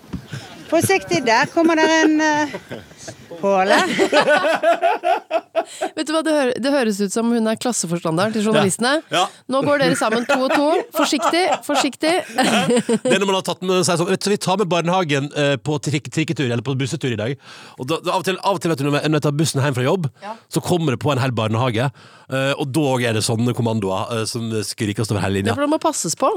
[0.70, 2.22] Forsiktig, der kommer det en
[3.10, 3.78] uh, påle.
[5.98, 8.98] Vet du hva, det, hø det høres ut som hun er klasseforstanderen til journalistene.
[9.12, 9.26] Ja.
[9.52, 10.68] Nå går dere sammen to og to.
[10.96, 12.14] Forsiktig, forsiktig.
[12.38, 15.28] Det er når man har tatt med seg sånn vet du, Vi tar med barnehagen
[15.38, 17.36] eh, på trik trikketur eller på bussetur i dag.
[17.78, 19.64] Og da, da, av, og til, av og til vet du, når jeg- tar bussen
[19.64, 20.08] hjem fra jobb,
[20.54, 21.90] så kommer det på en hel barnehage.
[22.30, 25.56] eh, og da er det sånne kommandoer eh, som skrikes over hele Ja, linja.
[25.58, 26.30] for det må passes på.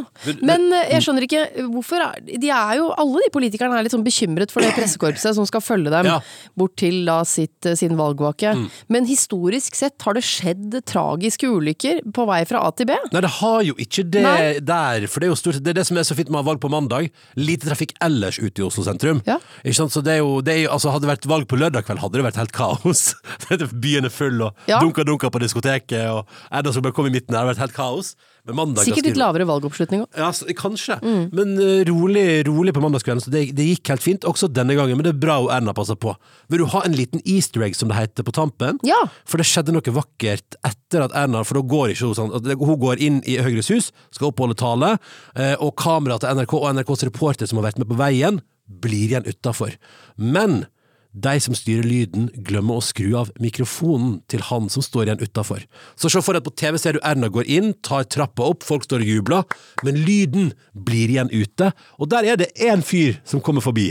[0.43, 4.05] Men jeg skjønner ikke hvorfor er, De er jo, alle de politikerne er litt sånn
[4.07, 6.19] bekymret for det pressekorpset som skal følge dem Ja.
[6.61, 8.53] Bort til da sitt, eh, sin valgvake.
[8.59, 8.67] Mm.
[8.93, 12.97] Men historisk sett har det skjedd tragiske ulykker på vei fra A til B.
[13.15, 14.45] Nei, det har jo ikke det Nei.
[14.61, 16.41] der, for det er jo stort sett det, er det som er så fint med
[16.41, 17.11] å ha valg på mandag.
[17.41, 19.23] Lite trafikk ellers ute i Oslo sentrum.
[19.27, 19.39] Ja.
[19.65, 19.95] Ikke sant?
[19.97, 22.01] Så det er jo, det er jo altså Hadde det vært valg på lørdag kveld,
[22.03, 23.03] hadde det vært helt kaos.
[23.81, 24.81] Byen er full, og Ja.
[24.83, 28.15] dunka-dunka på diskoteket, og Erna Solberg kom i midten, det hadde vært helt kaos.
[28.49, 30.19] Men mandag Sikkert litt lavere valgoppslutning òg.
[30.19, 30.97] Ja, kanskje.
[31.05, 31.23] Mm.
[31.37, 33.23] Men eh, rolig, rolig på mandagskvelden.
[33.25, 34.97] Så det, det gikk helt fint, også denne gangen.
[34.99, 36.15] Men det er bra og Erna passer på.
[36.53, 38.81] Vil du ha en liten easter egg, som det heter, på tampen?
[38.87, 38.99] Ja.
[39.29, 42.81] For det skjedde noe vakkert etter at Erna For da går ikke hun sånn Hun
[42.81, 44.97] går inn i Høyres hus, skal oppholde tale,
[45.37, 48.41] eh, og kameraet til NRK og NRKs reporter som har vært med på veien,
[48.81, 49.75] blir igjen utafor.
[50.17, 50.65] Men
[51.13, 55.65] de som styrer lyden, glemmer å skru av mikrofonen til han som står igjen utafor.
[55.99, 58.63] Så se for deg at på TV ser du Erna går inn, tar trappa opp,
[58.67, 63.19] folk står og jubler, men lyden blir igjen ute, og der er det én fyr
[63.27, 63.91] som kommer forbi.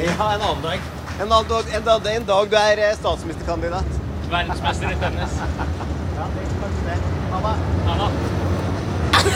[0.00, 0.80] Ja, en annen dag.
[1.20, 3.98] En, annen dag, en, dag, en dag du er eh, statsministerkandidat.
[4.30, 5.40] Verdensmester i tennis.
[6.16, 7.00] Ja, det er kanskje det.
[7.34, 7.56] Ha
[8.04, 8.39] det.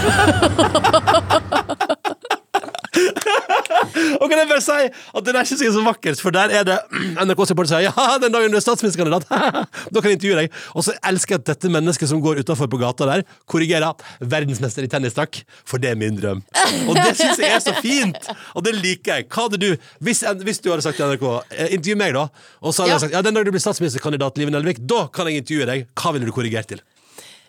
[4.20, 6.52] Og kan jeg bare si at det der ikke jeg er så vakkert, for der
[6.54, 6.76] er det
[7.26, 9.26] NRK-supporter sier ja, den dagen du er statsministerkandidat,
[9.92, 10.58] da kan jeg intervjue deg.
[10.78, 14.86] Og så elsker jeg at dette mennesket som går utafor på gata der, korrigerer 'verdensmester
[14.86, 16.42] i tennis, takk', for det er min drøm.
[16.88, 18.30] Og det syns jeg er så fint!
[18.54, 19.28] Og det liker jeg.
[19.28, 19.70] Hva hadde du
[20.04, 22.26] Hvis, hvis du hadde sagt til NRK eh, Intervju meg, da.
[22.62, 22.98] Og så hadde Ja.
[22.98, 25.86] jeg sagt ja, den dagen du blir statsministerkandidat, Live Nelvik, da kan jeg intervjue deg.
[25.98, 26.80] Hva ville du korrigert til?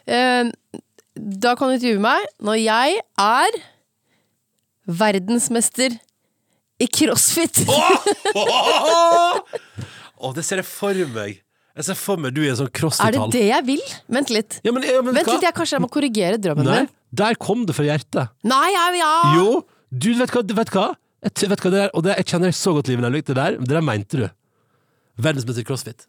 [0.07, 0.49] Eh,
[1.15, 3.57] da kan du intervjue meg når jeg er
[4.85, 5.95] verdensmester
[6.81, 7.61] i crossfit.
[10.19, 11.41] Å, det ser jeg for meg.
[11.75, 13.31] Jeg ser for meg du i en sånn Er det crossfit-hall.
[13.33, 13.81] det jeg vil?
[14.17, 14.59] Vent litt.
[14.63, 15.35] Ja, men, ja, men, Vent hva?
[15.35, 16.91] litt, jeg Kanskje jeg må korrigere drømmen Nei, min.
[17.19, 18.31] der kom det fra hjertet.
[18.47, 19.11] Nei, ja, ja.
[19.35, 19.49] Jo,
[19.91, 20.87] du vet hva, vet hva?
[21.25, 23.27] Jeg, vet hva det der, og det, jeg kjenner deg så godt, livet Nelvik.
[23.27, 24.27] Det der, det der mente du.
[25.25, 26.07] Verdensmester i crossfit.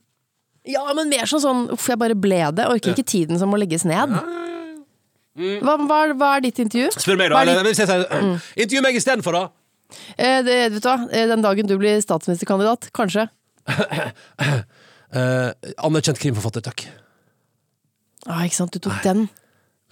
[0.66, 2.66] Ja, men mer sånn sånn Uff, jeg bare ble det.
[2.66, 4.14] Orker ikke tiden som må legges ned.
[5.36, 6.88] Hva, hva, hva er ditt intervju?
[6.96, 7.40] Spør meg, da.
[7.42, 8.04] Er Eller, hvis jeg sier,
[8.56, 9.44] Intervju meg istedenfor, da.
[10.16, 13.28] Eh, det, vet du hva, Eh, den dagen du blir statsministerkandidat, kanskje.
[15.16, 15.50] Eh,
[15.86, 16.82] anerkjent krimforfatter, takk.
[18.26, 19.28] Ah, ikke sant, du tok den.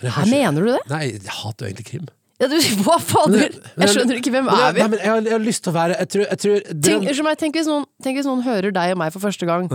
[0.02, 0.80] Men jeg ikke- mener du det?
[0.90, 2.08] Nei, jeg hater jo egentlig krim.
[2.42, 3.54] Ja, du, hva fader?
[3.78, 4.80] Jeg skjønner ikke, hvem er vi?
[4.82, 6.82] Nei, men jeg, har, jeg har lyst til å være Jeg tror, jeg tror Tenk,
[6.82, 9.46] drøm- unnskyld meg, tenk, hvis noen, tenk hvis noen hører deg og meg for første
[9.46, 9.70] gang.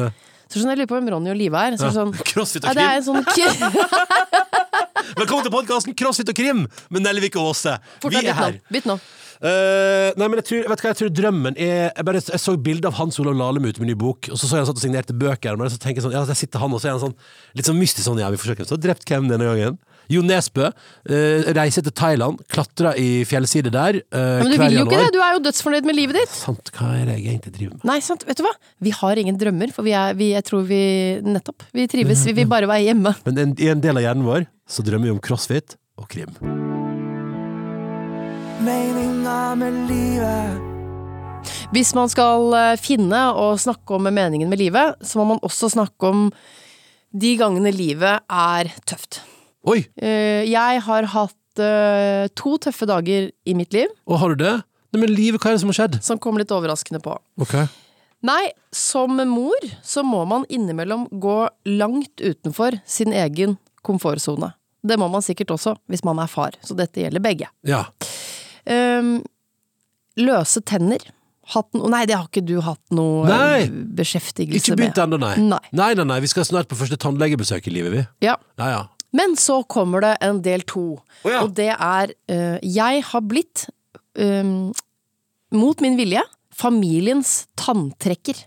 [0.50, 1.78] Så sånn, jeg lurer på hvem Ronny og Live er.
[1.80, 3.24] Så er det sånn, Crossfit ja, det er en sånn
[5.20, 7.76] Velkommen til podkasten Crossfit og krim med Nelvik og Åse.
[8.04, 8.60] Fort Vi er her.
[8.74, 8.98] Bytt nå.
[9.40, 12.58] Uh, nei, men jeg tror, vet hva, jeg tror drømmen er Jeg, bare, jeg så
[12.60, 14.82] bilde av Hans Olav Lahlum ute med ny bok, og så så jeg han satt
[14.82, 15.56] og signerte bøker.
[15.60, 17.16] Men så tenker jeg sånn, ja, der sitter han, og så er han sånn
[17.56, 19.80] litt sånn mystisk sånn, ja, vi forsøker Så drept hvem denne gangen?
[20.10, 20.72] Jo Nesbø.
[21.10, 24.00] eh, reiser til Thailand, klatrer i fjellsider der.
[24.12, 26.30] eh, Men du vil jo ikke det, du er jo dødsfornøyd med livet ditt.
[26.34, 27.86] Sant, hva er det jeg egentlig driver med?
[27.86, 28.54] Nei, sant, vet du hva?
[28.82, 30.82] Vi har ingen drømmer, for vi er, vi, jeg tror vi
[31.22, 31.64] Nettopp.
[31.74, 33.14] Vi trives, vi vil bare være hjemme.
[33.26, 36.34] Men en, i en del av hjernen vår så drømmer vi om crossfit og krim.
[38.66, 40.66] Meninga med livet.
[41.72, 45.70] Hvis man skal eh, finne og snakke om meningen med livet, så må man også
[45.70, 46.32] snakke om
[47.14, 49.22] de gangene livet er tøft.
[49.68, 49.84] Oi!
[50.00, 54.56] Eh, Jeg har hatt eh, to tøffe dager i mitt liv, Og har du det?
[54.94, 56.00] Nei, men livet, hva er det som har skjedd?
[56.04, 57.18] som kom litt overraskende på.
[57.42, 57.56] Ok.
[58.26, 64.54] Nei, som mor så må man innimellom gå langt utenfor sin egen komfortsone.
[64.84, 67.48] Det må man sikkert også hvis man er far, så dette gjelder begge.
[67.68, 67.86] Ja.
[68.66, 69.20] Um,
[70.20, 71.04] løse tenner.
[71.50, 73.86] Hatt no Nei, det har ikke du hatt noe eh, Nei.
[73.98, 75.32] beskjeftigelse Ikke begynt ennå, nei.
[75.42, 75.58] Nei.
[75.74, 75.88] nei.
[75.98, 78.04] Nei, nei, Vi skal snart på første tannlegebesøk i livet, vi.
[78.28, 78.36] Ja.
[78.62, 78.84] Ja, ja.
[79.16, 81.42] Men så kommer det en del to, oh, ja.
[81.42, 83.66] og det er uh, Jeg har blitt,
[84.20, 84.70] um,
[85.56, 86.22] mot min vilje,
[86.54, 88.44] familiens tanntrekker.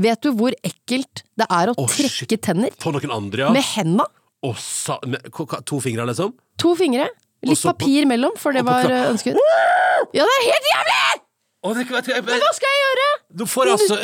[0.00, 2.10] Vet du hvor ekkelt det er å shit.
[2.10, 3.54] trekke tenner For noen andre, ja.
[3.54, 4.06] med henda?
[4.44, 5.26] Oh, sa, med,
[5.68, 6.32] to fingre, liksom?
[6.60, 7.08] To fingre.
[7.44, 9.36] Litt på- papir mellom, for det var eh, ønsket.
[10.16, 11.00] Ja, det er helt jævlig!
[11.60, 13.08] Oh, det, du, jeg, Men hva skal jeg gjøre?
[13.36, 13.96] du får altså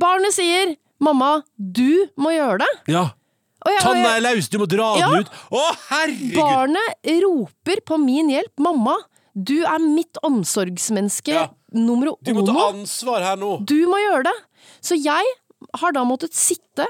[0.00, 2.78] barnet sier 'mamma, du må gjøre det'.
[2.94, 3.10] Ja.
[3.64, 5.08] Og jeg- Tanna er løs, du må dra Ja.
[5.10, 5.28] den ut!
[5.52, 6.34] Å, herregud!
[6.34, 8.52] Barnet roper på min hjelp.
[8.58, 8.96] 'Mamma,
[9.34, 11.48] du er mitt omsorgsmenneske Ja.
[11.72, 12.72] nummer Du må ta uno.
[12.72, 13.64] ansvar her nå.
[13.64, 14.34] Du må gjøre det.
[14.82, 15.24] Så jeg
[15.78, 16.86] har da måttet sitte,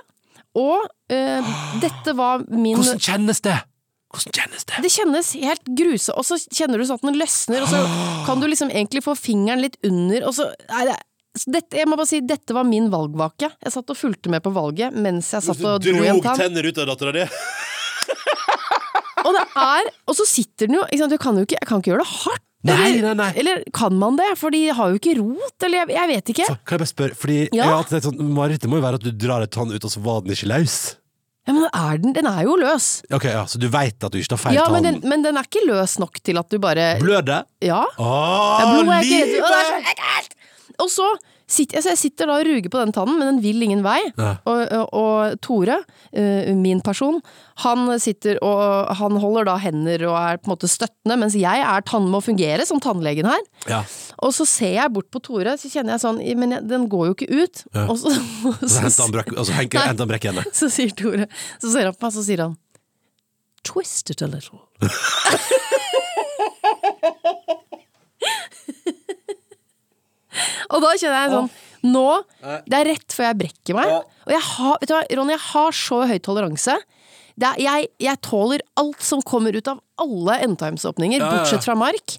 [0.55, 1.43] og eh,
[1.81, 3.63] dette var min Hvordan kjennes det?
[4.13, 4.83] Hvordan kjennes det?
[4.83, 8.41] Det kjennes helt gruse, og så kjenner du sånn at den løsner, og så kan
[8.41, 11.12] du liksom egentlig få fingeren litt under, og så Nei, det, så
[11.49, 13.49] dette, jeg må bare si, dette var min valgvake.
[13.65, 16.27] Jeg satt og fulgte med på valget mens jeg satt og dro i en drog
[16.29, 16.41] tann.
[16.45, 17.27] tenner ut av dattera di?
[19.23, 21.09] Og det er Og så sitter den jo?
[21.09, 22.43] Du kan jo ikke, jeg kan ikke gjøre det hardt.
[22.63, 23.29] Nei, nei, nei.
[23.43, 24.29] eller kan man det?
[24.39, 26.45] For de har jo ikke rot, eller jeg, jeg vet ikke.
[26.47, 27.57] Så, kan jeg bare spørre, fordi Ja.
[27.59, 29.91] jeg har alltid tenkt sånn, må jo være at du drar et tann ut, og
[29.91, 30.77] så var den ikke løs.
[31.43, 32.87] Ja, men er den, den er jo løs.
[33.11, 35.01] Ok, ja, Så du veit at du ikke tar feil Ja, men tann?
[35.01, 37.41] den, men den er ikke løs nok til at du bare Blør det?
[37.67, 37.81] Ja.
[37.99, 39.43] Åh, Ja, blod er ikke.
[39.43, 40.37] Å, det er så ekkelt!
[40.83, 41.07] Og så
[41.53, 43.99] sitter altså jeg sitter da og ruger på den tannen, men den vil ingen vei.
[44.17, 45.79] Og, og, og Tore,
[46.17, 47.21] eh, min person,
[47.65, 51.65] han sitter og han holder da hender og er på en måte støttende, mens jeg
[51.67, 53.45] er tann med å fungere som tannlegen her.
[53.69, 53.83] Ja.
[54.25, 57.11] Og så ser jeg bort på Tore, så kjenner jeg sånn Men jeg, den går
[57.11, 57.65] jo ikke ut.
[57.75, 57.87] Ja.
[57.93, 58.13] Og så,
[58.73, 60.47] Så henter han brekk, altså, brekkene.
[60.63, 61.29] så sier Tore
[61.61, 62.59] Så ser han på meg, så sier han
[63.63, 64.65] Twist it a little.
[70.73, 72.07] Og da kjenner jeg sånn Nå,
[72.71, 73.93] det er rett før jeg brekker meg.
[74.23, 76.77] Og jeg har, vet du hva, Ronny, jeg har så høy toleranse.
[77.35, 81.41] Det er, jeg, jeg tåler alt som kommer ut av alle endtimesåpninger, Ja, ja, ja.
[81.43, 82.15] bortsett fra mark.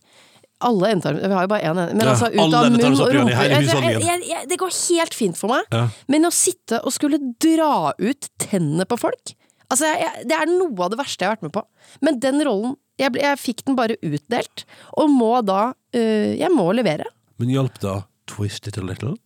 [0.64, 1.22] Alle endetarm...
[1.22, 4.60] Vi har jo bare én, men Ja, altså ut av munn og rumpe jeg, Det
[4.60, 5.66] går helt fint for meg.
[5.72, 5.88] Ja.
[6.12, 9.34] Men å sitte og skulle dra ut tennene på folk
[9.72, 11.64] Altså, jeg, jeg, Det er noe av det verste jeg har vært med på.
[12.06, 14.66] Men den rollen Jeg, ble, jeg fikk den bare utdelt,
[15.00, 17.08] og må da øh, Jeg må levere.
[17.42, 19.18] Men hjalp da twist it a little?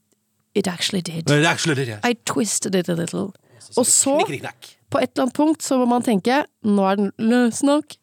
[0.58, 1.30] It actually did.
[1.30, 2.00] It actually did ja.
[2.04, 3.32] I twisted it a little.
[3.78, 4.14] Og så,
[4.90, 7.98] på et eller annet punkt, så må man tenke Nå er den løs nok.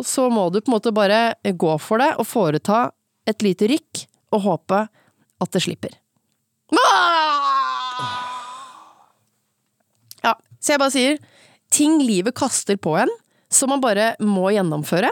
[0.00, 2.88] Og så må du på en måte bare gå for det og foreta
[3.30, 4.80] et lite rykk og håpe
[5.44, 5.94] at det slipper.
[10.24, 11.20] Ja, så jeg bare sier
[11.74, 13.12] ting livet kaster på en,
[13.52, 15.10] som man bare må gjennomføre.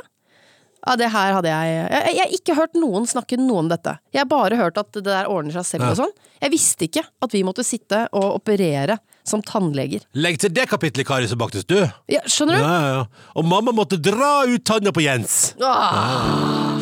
[0.83, 3.95] Ja, det her hadde jeg Jeg jeg har ikke hørt noen snakke noe om dette.
[4.12, 6.14] Jeg har bare hørt at det der ordner seg selv og sånn.
[6.42, 10.03] Jeg visste ikke at vi måtte sitte og operere som tannleger.
[10.18, 11.79] Legg til det kapittelet, Kari Sebaktus, du.
[12.11, 12.64] Ja, skjønner du?
[12.66, 13.29] Ja, ja, ja.
[13.38, 15.55] Og mamma måtte dra ut tanna på Jens.
[15.62, 16.75] Ah.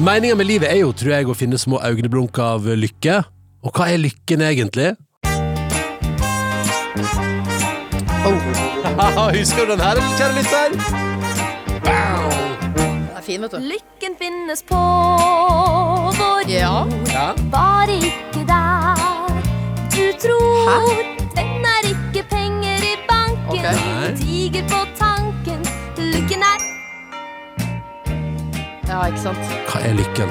[0.00, 3.22] Meninga med livet er jo, tror jeg, å finne små øyneblunk av lykke.
[3.64, 4.92] Og hva er lykken egentlig?
[9.00, 10.68] Husker du den her, kjære lytter?
[11.84, 13.56] Den er fin, vet du.
[13.58, 14.80] Lykken finnes på
[16.18, 16.84] vår Ja.
[17.12, 17.32] Ja.
[17.52, 18.96] bare ikke der
[19.94, 20.92] du tror.
[21.36, 24.16] Den er ikke penger i banken, okay.
[24.16, 25.64] tiger på tanken.
[25.96, 26.56] Lykken er
[28.88, 29.38] ja, ikke sant.
[29.70, 30.28] Hva er lykken?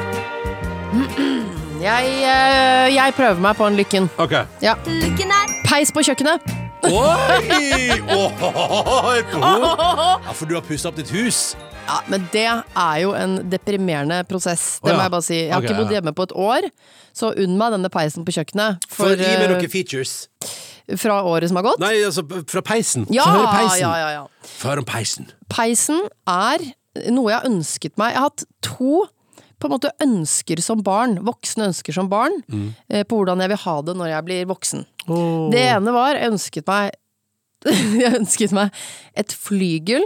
[1.81, 4.09] Jeg, eh, jeg prøver meg på en lykken.
[4.17, 4.31] Ok.
[4.61, 4.73] Ja.
[4.85, 6.68] Lykken er Peis på kjøkkenet.
[6.83, 7.89] Oi!
[7.99, 11.55] Oi, Ja, for du har pussa opp ditt hus?
[11.89, 14.77] Ja, Men det er jo en deprimerende prosess.
[14.83, 14.97] Det Å, ja.
[14.99, 15.37] må jeg bare si.
[15.41, 15.97] Jeg har Ok, ikke bodd ja.
[15.99, 16.67] hjemme på et år,
[17.17, 18.85] så unn meg denne peisen på kjøkkenet.
[18.93, 20.13] For, gi meg eh, noen features.
[21.01, 21.81] fra året som har gått.
[21.83, 23.07] Nei, altså fra peisen.
[23.13, 23.83] Ja, Få høre peisen.
[23.83, 24.51] ja, ja, ja.
[24.59, 25.31] Før om peisen.
[25.51, 26.63] Peisen er
[27.13, 28.13] noe jeg har ønsket meg.
[28.15, 29.03] Jeg har hatt to
[29.59, 32.69] på en måte ønsker som barn, voksne ønsker som barn, Mm.
[32.89, 34.85] eh, på hvordan jeg vil ha det når jeg blir voksen.
[35.51, 36.91] Det ene var, jeg ønsket meg
[37.99, 38.71] Jeg ønsket meg
[39.19, 40.05] et flygel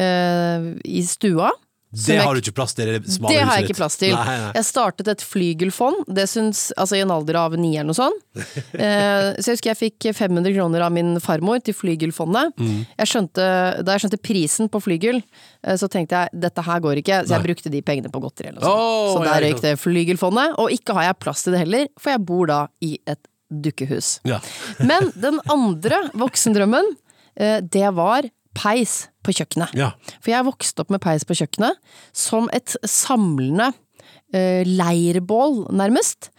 [0.00, 1.50] eh, i stua.
[1.96, 4.12] Det har du ikke plass til det Det har jeg ikke plass til.
[4.12, 4.50] Nei, nei.
[4.58, 8.22] Jeg startet et flygelfond, det syns, altså i en alder av ni eller noe sånt.
[8.76, 12.52] Eh, så jeg husker jeg fikk 500 kroner av min farmor til flygelfondet.
[12.60, 12.82] Mm.
[13.00, 13.46] Jeg skjønte,
[13.86, 15.22] da jeg skjønte prisen på flygel,
[15.64, 17.46] eh, så tenkte jeg dette her går ikke, så jeg Nei.
[17.48, 18.82] brukte de pengene på godteri eller noe sånt.
[18.84, 22.12] Oh, så der røyk det flygelfondet, og ikke har jeg plass til det heller, for
[22.12, 24.18] jeg bor da i et dukkehus.
[24.28, 24.40] Ja.
[24.78, 26.92] Men den andre voksendrømmen,
[27.36, 29.74] eh, det var peis på kjøkkenet.
[29.78, 29.92] Ja.
[30.20, 31.78] For jeg vokste opp med peis på kjøkkenet
[32.16, 36.30] som et samlende uh, leirbål, nærmest.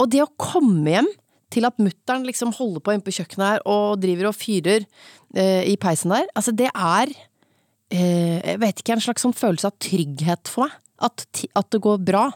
[0.00, 1.10] Og det å komme hjem
[1.54, 5.62] til at mutter'n liksom holder på inne på kjøkkenet her og driver og fyrer uh,
[5.64, 9.78] i peisen der, altså det er uh, Jeg vet ikke, en slags sånn følelse av
[9.82, 10.82] trygghet for meg.
[10.96, 12.30] At, at det går bra.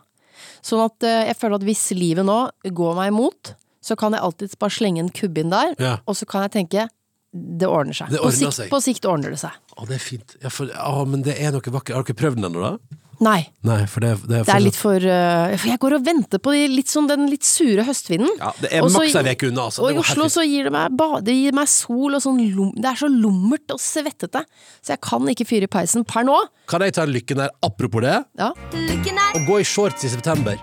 [0.60, 2.34] Sånn at jeg føler at hvis livet nå
[2.76, 5.94] går meg imot, så kan jeg alltids bare slenge en kubbe inn der, Ja.
[6.04, 6.84] og så kan jeg tenke
[7.32, 8.10] det ordner seg.
[8.10, 8.70] Det på, ordner sikt, seg.
[8.72, 9.58] på sikt ordner det seg.
[9.76, 10.34] Å, det er fint.
[10.42, 11.94] Ja, for, å, men det er noe vakkert.
[11.94, 12.98] Har dere prøvd den ennå, da?
[13.20, 16.04] Nei, Nei, for det, det er det er litt for uh, For jeg går og
[16.06, 18.32] venter på de, litt sånn, den litt sure høstvinden.
[18.40, 19.84] Ja, det er maks ei uke unna, altså.
[19.84, 22.72] Og i Oslo så gir det meg bade, det gir meg sol og sånn lom,
[22.80, 24.46] Det er så lummert og svettete.
[24.80, 26.40] Så jeg kan ikke fyre i peisen per nå.
[26.70, 28.16] Kan jeg ta en lykken der, apropos det?
[28.40, 28.54] Ja.
[28.72, 29.36] Lykken der.
[29.36, 30.56] Å gå i shorts i september.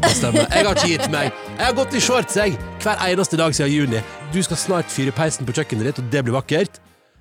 [0.00, 0.46] Det stemmer.
[0.48, 1.32] Jeg har ikke gitt meg.
[1.56, 4.04] Jeg har gått i shorts jeg, hver eneste dag siden juni.
[4.34, 6.80] Du skal snart fyre peisen på kjøkkenet ditt, og det blir vakkert.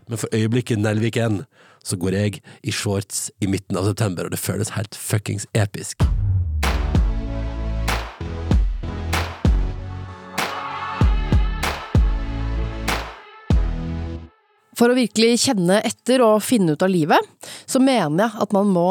[0.10, 1.44] Men for øyeblikket, Nelviken,
[1.86, 6.08] så går jeg i shorts i midten av september, og det føles helt fuckings episk.
[14.80, 17.20] for å virkelig kjenne etter og finne ut av livet,
[17.68, 18.88] så mener jeg at man må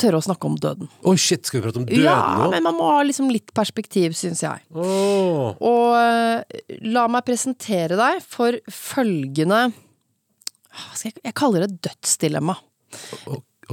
[0.00, 0.90] tørre å snakke om døden.
[1.08, 2.50] Oi, shit, skal vi prate om døden Ja, nå?
[2.52, 4.64] men man må ha liksom litt perspektiv, syns jeg.
[4.76, 5.56] Oh.
[5.56, 9.68] Og eh, la meg presentere deg for følgende
[10.96, 12.56] skal jeg, jeg kaller det dødsdilemma.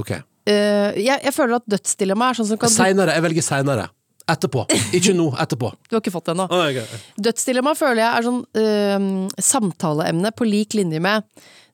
[0.00, 0.14] Ok.
[0.14, 3.16] Eh, jeg, jeg føler at dødsdilemma er sånn som kan Seinere.
[3.16, 3.88] Jeg velger seinere.
[4.30, 4.64] Etterpå.
[4.96, 5.70] Ikke nå, etterpå.
[5.88, 6.46] du har ikke fått det ennå.
[6.48, 7.02] Oh, okay.
[7.26, 11.26] Dødsdilemma føler jeg er sånn uh, samtaleemne på lik linje med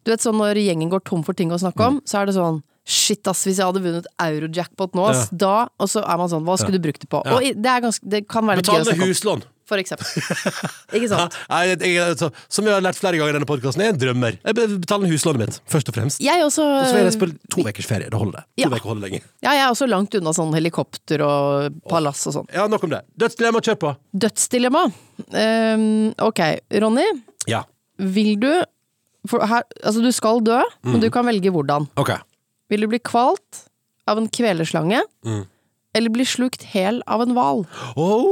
[0.02, 2.34] Du vet sånn når gjengen går tom for ting å snakke om, så er det
[2.38, 6.28] sånn Shit, ass, hvis jeg hadde vunnet eurojackpot nå, ass, da Og så er man
[6.32, 7.22] sånn, hva skulle du brukt det på?
[7.24, 7.36] Ja.
[7.38, 9.44] Og det, er ganske, det kan være litt å Betale huslån.
[9.70, 10.08] For eksempel.
[10.98, 11.36] Ikke sant?
[11.46, 14.00] Jeg, jeg, så, som jeg har lært flere ganger i denne podkasten, er jeg en
[14.02, 14.38] drømmer.
[14.42, 16.18] Jeg betaler huslånet mitt, først og fremst.
[16.26, 18.08] Jeg også Og så vil jeg spille to ukers ferie.
[18.10, 18.42] Det holder.
[18.42, 18.80] To Ja.
[18.82, 19.20] holder lenge.
[19.46, 22.50] Ja, jeg er også langt unna sånn helikopter og palass og sånn.
[22.50, 23.04] Ja, nok om det.
[23.22, 23.92] Dødsdilemma, kjør på.
[24.26, 24.82] Dødsdilemma.
[25.30, 25.86] Um,
[26.18, 26.42] ok,
[26.82, 27.06] Ronny.
[27.46, 27.62] Ja.
[28.02, 28.50] Vil du
[29.28, 31.00] for her, Altså, du skal dø, men Mm.
[31.02, 31.86] du kan velge hvordan.
[32.00, 32.10] Ok.
[32.70, 33.64] Vil du bli kvalt
[34.10, 35.02] av en kvelerslange?
[35.26, 35.42] Mm.
[35.98, 37.64] Eller bli slukt hel av en hval?
[37.98, 38.30] Oh.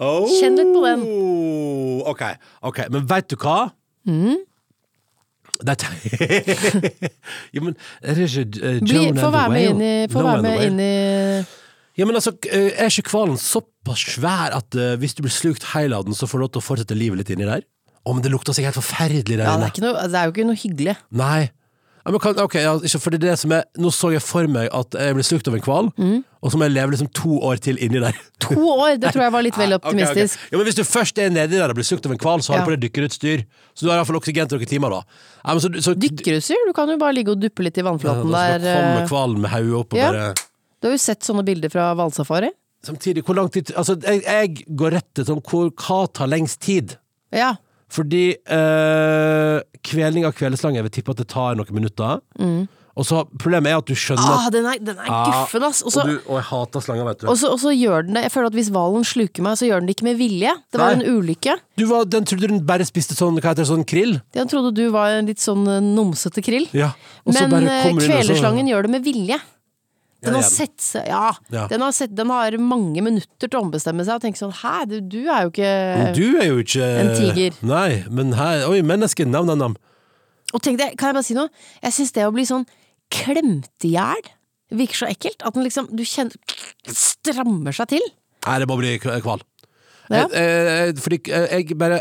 [0.00, 0.28] Oh.
[0.40, 1.02] Kjenn litt på den.
[2.08, 2.22] Ok,
[2.68, 3.72] ok, men veit du hva?
[4.08, 4.38] Mm.
[5.60, 5.76] Det
[7.54, 10.62] Jo, men er det ikke uh, Bli, få være med inn i, no være med
[10.64, 10.94] inn i
[11.98, 15.66] Ja, men altså, eh, Er ikke hvalen såpass svær at uh, hvis du blir slukt
[15.74, 17.66] hel av den, så får du lov til å fortsette livet litt inni der?
[18.06, 19.66] Å, men det lukter seg helt forferdelig der Ja, det inne.
[19.66, 20.96] er, ikke noe, det er jo ikke noe hyggelig.
[21.12, 21.50] Nei.
[22.00, 24.46] Ja, men kan, ok, ja, ikke for det det som er Nå så jeg for
[24.48, 26.24] meg at jeg blir slukt av en hval, Mm.
[26.42, 28.16] og så må jeg leve liksom to år til inni der.
[28.40, 29.90] To år, det tror jeg var litt vel Ok, ok.
[29.92, 30.38] optimistisk.
[30.50, 32.54] Ja, men Hvis du først er nedi der og blir slukt av en hval, så
[32.54, 32.64] har Ja.
[32.64, 33.44] du på deg dykkerutstyr.
[33.76, 35.02] Så du har iallfall oksygen til noen timer, da.
[35.44, 36.64] Ja, men så, så, Dykkerutstyr?
[36.66, 38.64] Du kan jo bare ligge og duppe litt i Ja, vannflaten da der.
[38.80, 39.08] kommer eh.
[39.12, 40.10] hvalen med hodet opp og Ja.
[40.12, 40.34] bare
[40.80, 42.48] Du har jo sett sånne bilder fra hvalsafari.
[42.82, 46.60] Samtidig, hvor lang tid Altså, jeg, jeg går rett til sånn hvor, Hva tar lengst
[46.64, 46.96] tid?
[47.30, 47.56] Ja.
[47.90, 52.20] Fordi eh, kveling av kveleslange, jeg vil tippe at det tar noen minutter.
[53.00, 54.34] Og så Problemet er at du skjønner Mm.
[54.34, 55.80] Ah, den er, den er guffen, ass!
[55.86, 57.28] Også, og, du, og jeg hater slanger, vet du.
[57.30, 59.68] og, så, og så gjør den det Jeg føler at hvis hvalen sluker meg, så
[59.68, 60.52] gjør den det ikke med vilje.
[60.72, 61.06] Det var Nei.
[61.06, 61.54] en ulykke.
[61.80, 64.18] du var, den trodde den bare spiste sånn Hva heter det, sånn krill?
[64.36, 66.68] Den trodde du var en litt sånn eh, nomsete krill.
[66.76, 66.92] Ja.
[67.24, 69.40] Men kveleslangen eh, kvelerslangen gjør det med vilje.
[70.22, 71.66] Den har sett seg Ja, Ja.
[71.70, 74.74] Den, har sett, den har mange minutter til å ombestemme seg og tenke sånn Hæ,
[74.90, 75.70] du, du er jo ikke
[76.18, 77.56] Du er jo ikke En tiger.
[77.64, 79.76] Nei, men her Oi, menneske, nam, nam, nam.
[80.52, 81.48] Og tenk deg, kan jeg bare si noe?
[81.82, 82.66] Jeg syns det å bli sånn
[83.14, 84.28] klemt i hjel
[84.70, 85.40] virker så ekkelt.
[85.42, 86.36] At den liksom Du kjenner
[86.94, 88.04] Strammer seg til.
[88.46, 89.42] Nei, det må bli kval.
[90.10, 90.24] Ja.
[90.26, 92.00] Jeg, eh, fordi eh, jeg bare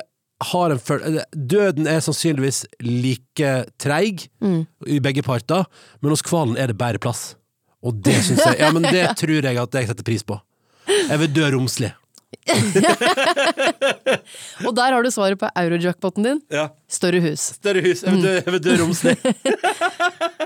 [0.50, 1.04] har en føl...
[1.20, 3.52] eh, Døden er sannsynligvis like
[3.82, 4.64] treig Mm.
[4.88, 5.66] i begge parter,
[6.02, 7.36] men hos hvalen er det bedre plass.
[7.86, 10.40] Og det syns jeg Ja, men det tror jeg at jeg setter pris på.
[10.90, 11.94] Jeg vil dø romslig.
[14.68, 16.40] Og der har du svaret på eurojackpoten din.
[16.54, 16.68] Ja.
[16.92, 17.48] Større hus.
[17.60, 18.04] Større hus.
[18.06, 19.16] Jeg vil dø, jeg vil dø romslig.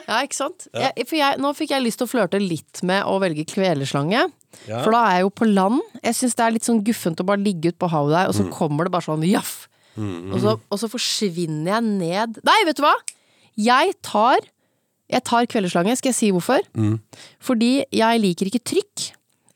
[0.03, 0.65] Ja, ikke sant?
[0.75, 4.25] Jeg, for jeg, nå fikk jeg lyst til å flørte litt med å velge kvelerslange.
[4.67, 4.81] Ja.
[4.83, 5.79] For da er jeg jo på land.
[6.03, 8.35] Jeg syns det er litt sånn guffent å bare ligge ute på havet der, og
[8.35, 8.39] Mm.
[8.41, 9.53] så kommer det bare sånn jaff!
[9.97, 12.93] Og, så, og så forsvinner jeg ned Nei, vet du hva!
[13.61, 14.41] Jeg tar
[15.13, 15.95] Jeg tar kvelderslange.
[15.99, 16.65] Skal jeg si hvorfor?
[16.75, 16.97] Mm.
[17.43, 19.11] Fordi jeg liker ikke trykk.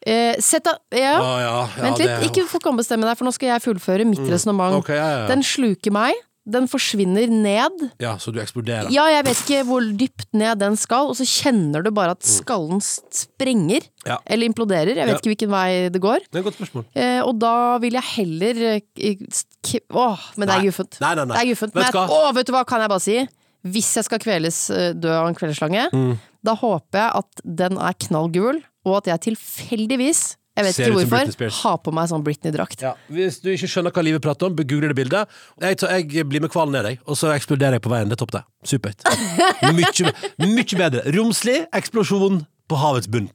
[0.07, 1.17] Eh, sett av ja.
[1.19, 4.05] Ah, ja, ja, Vent litt, det- ikke få ombestemme deg, for nå skal jeg fullføre
[4.07, 4.77] mitt resonnement.
[4.79, 4.95] Okay.
[5.27, 6.13] Den sluker meg.
[6.47, 7.89] Den forsvinner ned.
[7.99, 8.87] ja, så du eksploderer.
[8.89, 12.21] Ja, jeg vet ikke hvor dypt ned den skal, og så kjenner du bare at
[12.23, 12.79] skallen
[13.11, 13.83] sprenger.
[13.83, 14.07] Mm.
[14.07, 14.17] Ja.
[14.25, 14.95] Eller imploderer.
[14.95, 15.17] Jeg vet Ja.
[15.19, 16.19] ikke hvilken vei det går.
[16.31, 16.85] Det er et godt spørsmål.
[16.95, 18.79] Eh, og da vil jeg heller eh,
[19.91, 20.65] Åh, men det er Nei.
[20.69, 20.97] guffent.
[21.01, 21.35] Nei, nei, nei.
[21.35, 21.75] Det er guffent.
[21.75, 23.27] Men åh, vet du hva kan jeg bare si?
[23.73, 26.17] Hvis jeg skal kveles eh, dø av en kvelerslange, Mm.
[26.45, 31.03] da håper jeg at den er knallgul, og at jeg tilfeldigvis, jeg vet Ser ikke
[31.05, 32.81] hvorfor, Ha har på meg sånn Britney-drakt.
[32.81, 35.27] Ja, hvis du ikke skjønner hva livet prater om, google det bildet.
[35.61, 38.09] Jeg, tar, jeg blir med hvalen ned, deg, og så eksploderer jeg på veien.
[38.09, 38.43] Det er topp, det.
[38.65, 39.05] Supert.
[39.77, 41.03] Mykje, mykje bedre.
[41.13, 43.29] Romslig eksplosjon på havets bunn.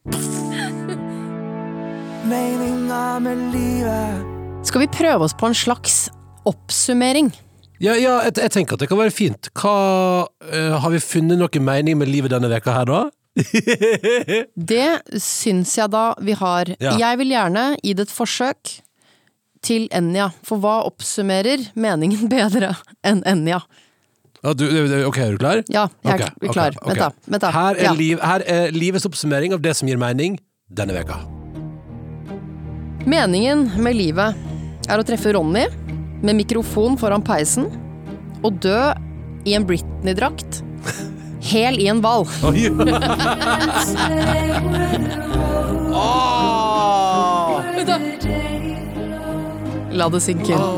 [4.66, 6.08] Skal vi prøve oss på en slags
[6.48, 7.30] oppsummering?
[7.82, 9.50] Ja, ja jeg, jeg tenker at det kan være fint.
[9.58, 9.74] Hva,
[10.28, 13.02] uh, har vi funnet noe mening med livet denne veka her, da?
[14.72, 16.74] Det syns jeg da vi har.
[16.78, 16.96] Ja.
[17.00, 18.74] Jeg vil gjerne gi det et forsøk
[19.62, 22.74] til Enja, for hva oppsummerer meningen bedre
[23.06, 23.62] enn Enja?
[24.42, 25.60] Ja, du, du- ok, er du klar?
[25.70, 26.78] Ja, jeg er Ok, ok, klar.
[26.82, 27.10] Vent da.
[27.30, 27.50] Vent da.
[27.54, 27.92] Her, er Ja.
[27.94, 31.20] liv, her er livets oppsummering av det som gir mening denne veka.
[33.06, 34.34] Meningen med livet
[34.90, 35.66] er å treffe Ronny
[36.22, 37.66] med mikrofon foran peisen
[38.42, 38.78] og dø
[39.46, 40.62] i en Britney-drakt.
[41.42, 42.02] Hel i en.
[42.46, 42.68] Oi.
[49.92, 50.62] La det synke inn.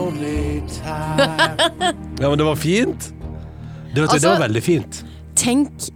[2.21, 3.11] Ja, men det var fint.
[3.95, 4.99] Det, vet altså, det var veldig fint.
[5.39, 5.89] Tenk,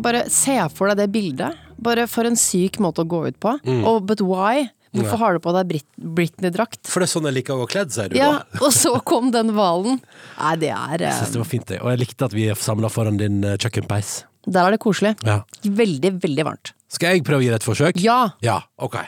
[0.00, 1.58] bare se for deg det bildet.
[1.82, 3.52] Bare for en syk måte å gå ut på.
[3.84, 4.68] Og but why?
[4.92, 6.82] Hvorfor har du på deg Brit Britney-drakt?
[6.90, 8.58] For det er sånn jeg liker å gå kledd, sier du Ja, da.
[8.66, 10.02] og så kom den hvalen.
[10.36, 11.80] Nei, det er Jeg synes det var fint, jeg.
[11.80, 14.12] Og jeg likte at vi er samla foran din eh, kjøkkenpeis.
[14.52, 15.14] Der er det koselig.
[15.24, 15.38] Ja.
[15.64, 16.74] Veldig, veldig varmt.
[16.92, 18.00] Skal jeg prøve å gi det et forsøk?
[18.04, 18.18] Ja!
[18.44, 18.98] Ja, ok.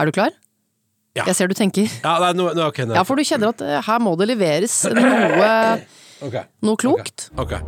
[0.00, 0.32] Er du klar?
[1.18, 1.24] Ja.
[1.26, 1.90] Jeg ser du tenker.
[2.04, 2.94] Ja, nei, no, no, okay, no.
[2.96, 5.52] Ja, for du kjenner at eh, her må det leveres noe,
[6.24, 6.36] Ok.
[6.64, 7.28] noe klokt.
[7.36, 7.58] Ok.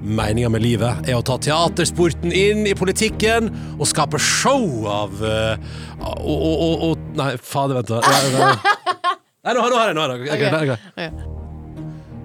[0.00, 5.66] Meninga med livet er å ta teatersporten inn i politikken og skape show av og,
[6.00, 8.00] og, og, og Nei, fader, vent, da.
[9.44, 10.30] Nei, nå, har jeg nå har jeg.
[10.30, 10.48] okay.
[10.62, 10.76] okay.
[10.94, 11.36] ok.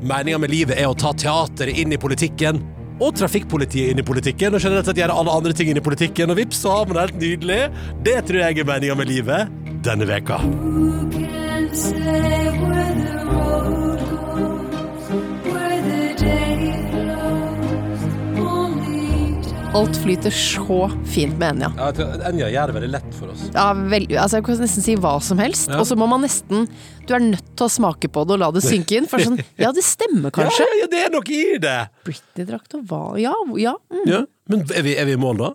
[0.05, 2.61] Meninga med livet er å ta teateret inn i politikken.
[3.03, 6.31] Og trafikkpolitiet inn i politikken, og generelt sett gjøre alle andre ting inn i politikken.
[6.31, 7.59] Og vips, så har man det helt nydelig.
[8.07, 9.51] Det tror jeg er meninga med livet
[9.83, 10.39] denne veka.
[19.75, 21.67] Alt flyter så fint med Enja.
[21.75, 23.41] Ja, jeg tror Enja gjør det veldig lett for oss.
[23.51, 25.67] Ja, vel, altså jeg kan nesten si hva som helst.
[25.67, 25.81] Ja.
[25.81, 26.69] Og så må man nesten
[27.03, 29.09] Du er nødt til å smake på det og la det synke inn.
[29.11, 30.63] For sånn, ja, det stemmer kanskje.
[30.63, 31.73] Ja, ja, det er noe i det!
[32.07, 33.73] Britney-drakt og hva Ja, ja.
[33.91, 34.05] Mm.
[34.07, 34.21] Ja.
[34.47, 35.49] Men er vi, er vi i mål, da?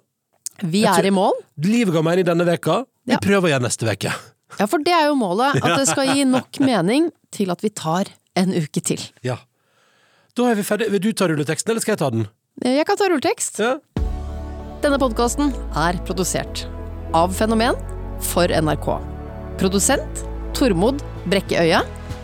[0.69, 1.39] Vi er i mål.
[1.65, 2.83] Livet ga mening denne veka.
[3.09, 4.13] Vi prøver igjen neste veke.
[4.59, 5.57] Ja, for det er jo målet.
[5.65, 9.01] At det skal gi nok mening til at vi tar en uke til.
[9.25, 9.39] Ja.
[10.37, 10.91] Da er vi ferdig.
[10.93, 12.29] Vil du ta rulleteksten, eller skal jeg ta den?
[12.61, 13.57] Jeg kan ta rulletekst.
[13.63, 13.79] Ja.
[14.81, 16.63] Denne podkasten er produsert
[17.13, 17.77] av Fenomen
[18.25, 18.87] for NRK.
[19.61, 20.23] Produsent
[20.57, 21.83] Tormod Brekke Øye.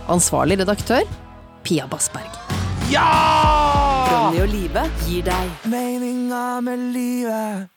[0.09, 1.05] Ansvarlig redaktør
[1.67, 2.33] Pia Bassberg.
[2.89, 3.05] Ja!
[4.09, 7.76] Ronny og Live gir deg Meninga med livet